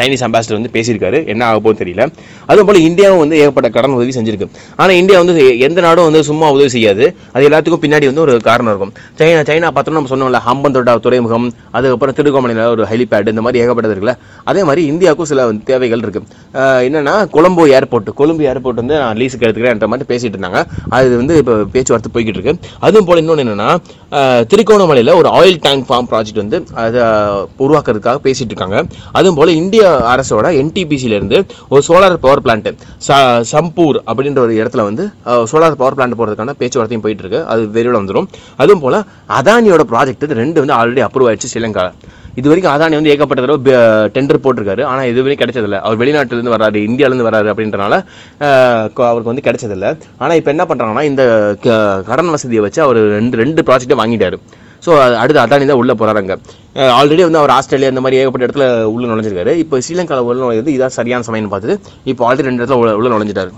சைனீஸ் 0.00 0.24
அம்பாசிடர் 0.26 0.56
வந்து 0.58 0.70
பேசியிருக்காரு. 0.76 1.18
என்ன 1.32 1.42
ஆக 1.48 1.58
போகும் 1.64 1.80
தெரியல. 1.82 2.04
அதுவும் 2.50 2.68
போல 2.68 2.78
இந்தியாவும் 2.88 3.22
வந்து 3.22 3.36
ஏகப்பட்ட 3.42 3.68
கடன் 3.76 3.96
உதவி 3.98 4.12
செஞ்சிருக்கு. 4.18 4.46
ஆனால் 4.80 4.96
இந்தியா 5.00 5.18
வந்து 5.22 5.34
எந்த 5.66 5.80
நாடும் 5.86 6.06
வந்து 6.08 6.22
சும்மா 6.30 6.46
உதவி 6.56 6.70
செய்யாது. 6.76 7.04
அது 7.34 7.48
எல்லாத்துக்கும் 7.48 7.82
பின்னாடி 7.84 8.08
வந்து 8.10 8.22
ஒரு 8.26 8.34
காரணம் 8.48 8.72
இருக்கும். 8.72 8.92
சைனா 9.20 9.42
சைனா 9.50 9.70
பார்த்தோம்னா 9.76 9.98
நம்ம 9.98 10.12
சொன்னோம்ல 10.14 10.40
ஹம்பந்தோட்டா 10.48 10.94
துறைமுகம் 11.06 11.48
அதுக்கப்புறம் 11.76 12.16
திருகோமலையில் 12.20 12.72
ஒரு 12.74 12.84
ஹெலிபேட் 12.92 13.32
இந்த 13.34 13.44
மாதிரி 13.46 13.62
ஏகப்பட்டது 13.64 13.94
இருக்குல்ல. 13.94 14.14
அதே 14.52 14.62
மாதிரி 14.70 14.84
இந்தியாவுக்கும் 14.92 15.30
சில 15.32 15.46
தேவைகள் 15.72 16.04
இருக்கு. 16.06 16.22
என்னன்னா 16.88 17.16
கொலம்போ 17.36 17.66
ஏர்போர்ட் 17.76 18.10
கொழும்பு 18.22 18.42
ஏர்போர்ட் 18.52 18.80
வந்து 18.82 18.96
நான் 19.02 19.20
லீஸுக்கு 19.22 19.46
எடுத்துக்கிறேன்ற 19.46 19.88
மாதிரி 19.94 20.08
பேசிட்டு 20.12 20.36
இருந்தாங்க. 20.36 20.62
அது 20.96 21.10
வந்து 21.20 21.36
இப்போ 21.42 21.56
பேச்சுவார்த்தை 21.76 22.12
போய்கிட்டு 22.16 22.40
இருக்கு. 22.40 22.56
அதுவும் 22.86 23.08
போல 23.10 23.22
இன்னொன்று 23.24 23.46
என்னன்னா 23.46 23.70
திருகோணமலையில் 24.50 25.12
ஒரு 25.20 25.28
ஆயில் 25.38 25.62
டேங்க் 25.64 25.86
ஃபார்ம் 25.88 26.08
ப்ராஜெக்ட் 26.10 26.42
வந்து 26.42 26.53
அதை 26.74 27.00
உருவாக்குறதுக்காக 27.58 28.18
பேசிட்டு 28.26 28.52
இருக்காங்க 28.52 28.84
அதுவும் 29.12 29.36
போல 29.36 29.50
இந்திய 29.50 29.84
அரசோட 30.14 30.46
என்டிபிசியிலேருந்து 30.62 31.12
இருந்து 31.14 31.46
ஒரு 31.68 31.82
சோலார் 31.88 32.14
பவர் 32.14 32.42
பிளான்ட் 32.44 32.72
சம்பூர் 33.52 33.96
அப்படின்ற 34.06 34.38
ஒரு 34.38 34.54
இடத்துல 34.54 34.82
வந்து 34.82 35.04
சோலார் 35.26 35.78
பவர் 35.82 35.96
பிளான்ட் 35.96 36.18
போகிறதுக்கான 36.20 36.54
பேச்சுவார்த்தையும் 36.58 37.04
போயிட்டு 37.06 37.24
இருக்கு 37.24 37.40
அது 37.46 37.68
விரைவில் 37.68 38.00
வந்துடும் 38.00 38.26
அதுவும் 38.56 38.80
போல 38.80 38.98
அதானியோட 39.28 39.84
ப்ராஜெக்ட் 39.92 40.32
ரெண்டு 40.42 40.64
வந்து 40.64 40.76
ஆல்ரெடி 40.78 41.04
அப்ரூவ் 41.06 41.28
ஆயிடுச்சு 41.30 41.50
ஸ்ரீலங்கா. 41.54 41.86
இது 42.40 42.48
வரைக்கும் 42.50 42.74
அதானி 42.74 42.94
வந்து 42.98 43.10
ஏகப்பட்ட 43.10 43.42
தடவை 43.42 43.72
டெண்டர் 44.14 44.44
போட்டிருக்காரு. 44.44 44.82
ஆனால் 44.90 45.08
இது 45.10 45.22
வரைக்கும் 45.22 45.48
கிடைச்சதில்ல. 45.48 45.78
அவர் 45.86 45.98
வெளிநாட்டிலேருந்து 45.98 46.54
வராரு 46.54 46.78
இந்தியாவிலேருந்து 46.88 47.28
வராரு 47.28 47.50
அப்படின்றனால 47.52 47.94
அவருக்கு 49.08 49.32
வந்து 49.32 49.46
கிடைச்சதில்ல. 49.48 49.86
ஆனால் 50.18 50.36
இப்போ 50.36 50.50
என்ன 50.54 50.64
பண்ணுறாங்கன்னா 50.68 51.02
இந்த 51.10 51.24
க- 51.62 52.02
கடன் 52.08 52.30
வசதியை 52.34 52.62
வச்சு 52.62 52.82
அவர் 52.82 53.00
ரெண்டு 53.18 53.36
ரெண்டு 53.42 53.62
ப்ராஜெக்டை 53.62 53.96
வாங்கிட்டாரு. 54.02 54.38
ஸோ 54.86 54.90
அடுத்து 55.16 55.40
அதானி 55.40 55.66
தான் 55.66 55.76
உள்ளே 55.76 55.92
போகிறாங்க 55.92 56.34
ஆல்ரெடி 56.98 57.22
வந்து 57.22 57.38
அவர் 57.38 57.50
ஆஸ்திரேலியா 57.50 57.88
இந்த 57.88 58.00
மாதிரி 58.00 58.20
ஏகப்பட்ட 58.20 58.46
இடத்துல 58.46 58.84
உள்ள 58.84 59.06
நுழைஞ்சிருக்காரு. 59.06 59.52
இப்போ 59.54 59.80
ஸ்ரீலங்காவில் 59.80 60.24
உள்ள 60.24 60.44
நுழைஞ்சது 60.44 60.66
இதான் 60.68 60.86
சரியான 60.88 61.24
சமயம்னு 61.26 61.52
பார்த்துட்டு 61.52 61.76
இப்போ 62.04 62.34
ஆல்ரெடி 62.34 62.42
ரெண்டு 62.42 62.64
இடத்துல 62.64 62.72
உள்ள- 62.72 62.96
உள்ள 62.96 63.08
நுழைஞ்சிட்டாரு. 63.08 63.52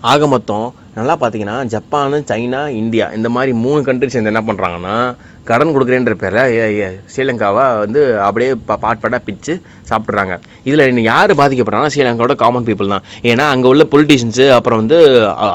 ஆக 0.00 0.26
மொத்தம் 0.26 0.66
நல்லா 0.98 1.14
பார்த்தீங்கன்னா 1.20 1.56
ஜப்பானு 1.76 2.18
சைனா 2.32 2.60
இந்தியா 2.82 3.06
இந்த 3.20 3.28
மாதிரி 3.36 3.52
மூணு 3.64 3.80
கண்ட்ரி 3.88 4.10
சேர்ந்து 4.12 4.32
என்ன 4.32 4.42
பண்ணுறாங்கன்னா 4.50 4.98
கடன் 5.48 5.72
கொடுக்குறேன்ற 5.74 6.12
பேரில் 6.20 7.02
ஸ்ரீலங்காவை 7.12 7.64
வந்து 7.82 8.00
அப்படியே 8.26 8.52
பா 8.68 8.74
பாட்பாட்டாக 8.84 9.20
பிச்சு 9.26 9.52
சாப்பிட்றாங்க. 9.90 10.34
இதில் 10.68 10.82
இன்னும் 10.90 11.06
யார் 11.08 11.32
பாதிக்கப்படுறாங்கன்னா 11.40 11.92
ஸ்ரீலங்காவோட 11.94 12.34
காமன் 12.40 12.66
பீப்புள் 12.68 12.92
தான். 12.94 13.04
ஏன்னா 13.30 13.44
அங்கே 13.54 13.68
உள்ள 13.72 13.84
பொலிட்டீஷியன்ஸு 13.92 14.46
அப்புறம் 14.56 14.80
வந்து 14.82 14.96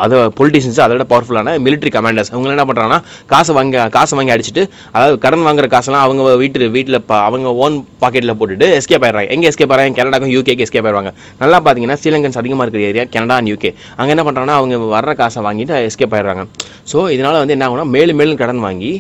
அதை 0.04 0.20
பொலிட்டீஷியன்ஸ் 0.38 0.80
அதோட 0.86 1.06
பவர்ஃபுல்லான 1.14 1.56
மிலிட்ரி 1.66 1.92
கமாண்டர்ஸ் 1.96 2.32
அவங்க 2.34 2.54
என்ன 2.56 2.66
பண்ணுறாங்கன்னா 2.70 3.00
காசை 3.34 3.56
வாங்கி 3.58 3.82
காசை 3.98 4.16
வாங்கி 4.20 4.34
அடிச்சுட்டு 4.36 4.64
அதாவது 4.96 5.18
கடன் 5.26 5.46
வாங்குற 5.48 5.70
காசெல்லாம் 5.76 6.06
அவங்க 6.06 6.38
வீட்டு 6.44 6.70
வீட்டில் 6.78 7.00
அவங்க 7.26 7.52
ஓன் 7.66 7.76
பாக்கெட்டில் 8.04 8.38
போட்டுட்டு 8.44 8.70
எஸ்கேப் 8.78 9.06
ஆயிடுறாங்க. 9.08 9.30
எங்கே 9.38 9.50
எஸ்கேப் 9.52 9.74
ஆகிறாங்க 9.76 10.00
கனடாக்கும் 10.00 10.34
யூகேக்கு 10.38 10.66
எஸ்கேப் 10.68 10.88
ஆயிடுவாங்க. 10.88 11.14
நல்லா 11.44 11.60
பார்த்தீங்கன்னா 11.68 12.00
ஸ்ரீலங்கன்ஸ் 12.04 12.42
அதிகமாக 12.44 12.66
இருக்கிற 12.68 12.88
ஏரியா 12.92 13.06
கனடா 13.18 13.38
அண்ட் 13.42 13.54
யூகே 13.56 13.74
அங்கே 14.00 14.14
என்ன 14.18 14.26
பண்ணுறாங்கன்னா 14.30 14.58
அவங்க 14.62 14.82
வர்ற 14.96 15.14
காசு 15.24 15.31
வாங்கிட்டு 15.40 15.86
எஸ்கேப் 15.88 16.14
ஆயிடுறாங்க. 16.14 16.44
ஸோ 16.86 17.10
இதனால் 17.10 17.40
வந்து 17.40 17.54
என்ன 17.54 17.68
ஆகுனா 17.68 17.84
மேலும் 17.90 18.16
மேலும் 18.16 18.38
கடன் 18.38 18.60
வாங்கி 18.60 18.92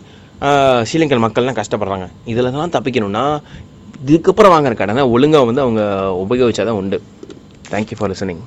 ஆஹ், 0.41 0.84
ஸ்ரீலங்கன் 0.84 1.24
மக்கள்லாம் 1.24 1.58
கஷ்டப்படுறாங்க. 1.58 2.06
இதில் 2.26 2.52
தான் 2.52 2.72
தப்பிக்கணும்னா 2.72 3.24
இதுக்கப்புறம் 4.04 4.54
வாங்குற 4.54 4.74
கடனை 4.74 5.04
ஒழுங்காக 5.15 5.46
வந்து 5.46 5.62
அவங்க 5.62 5.82
உபயோகிச்சாதான் 6.24 6.80
உண்டு. 6.80 6.98
Thank you 7.72 7.98
for 7.98 8.10
listening 8.10 8.41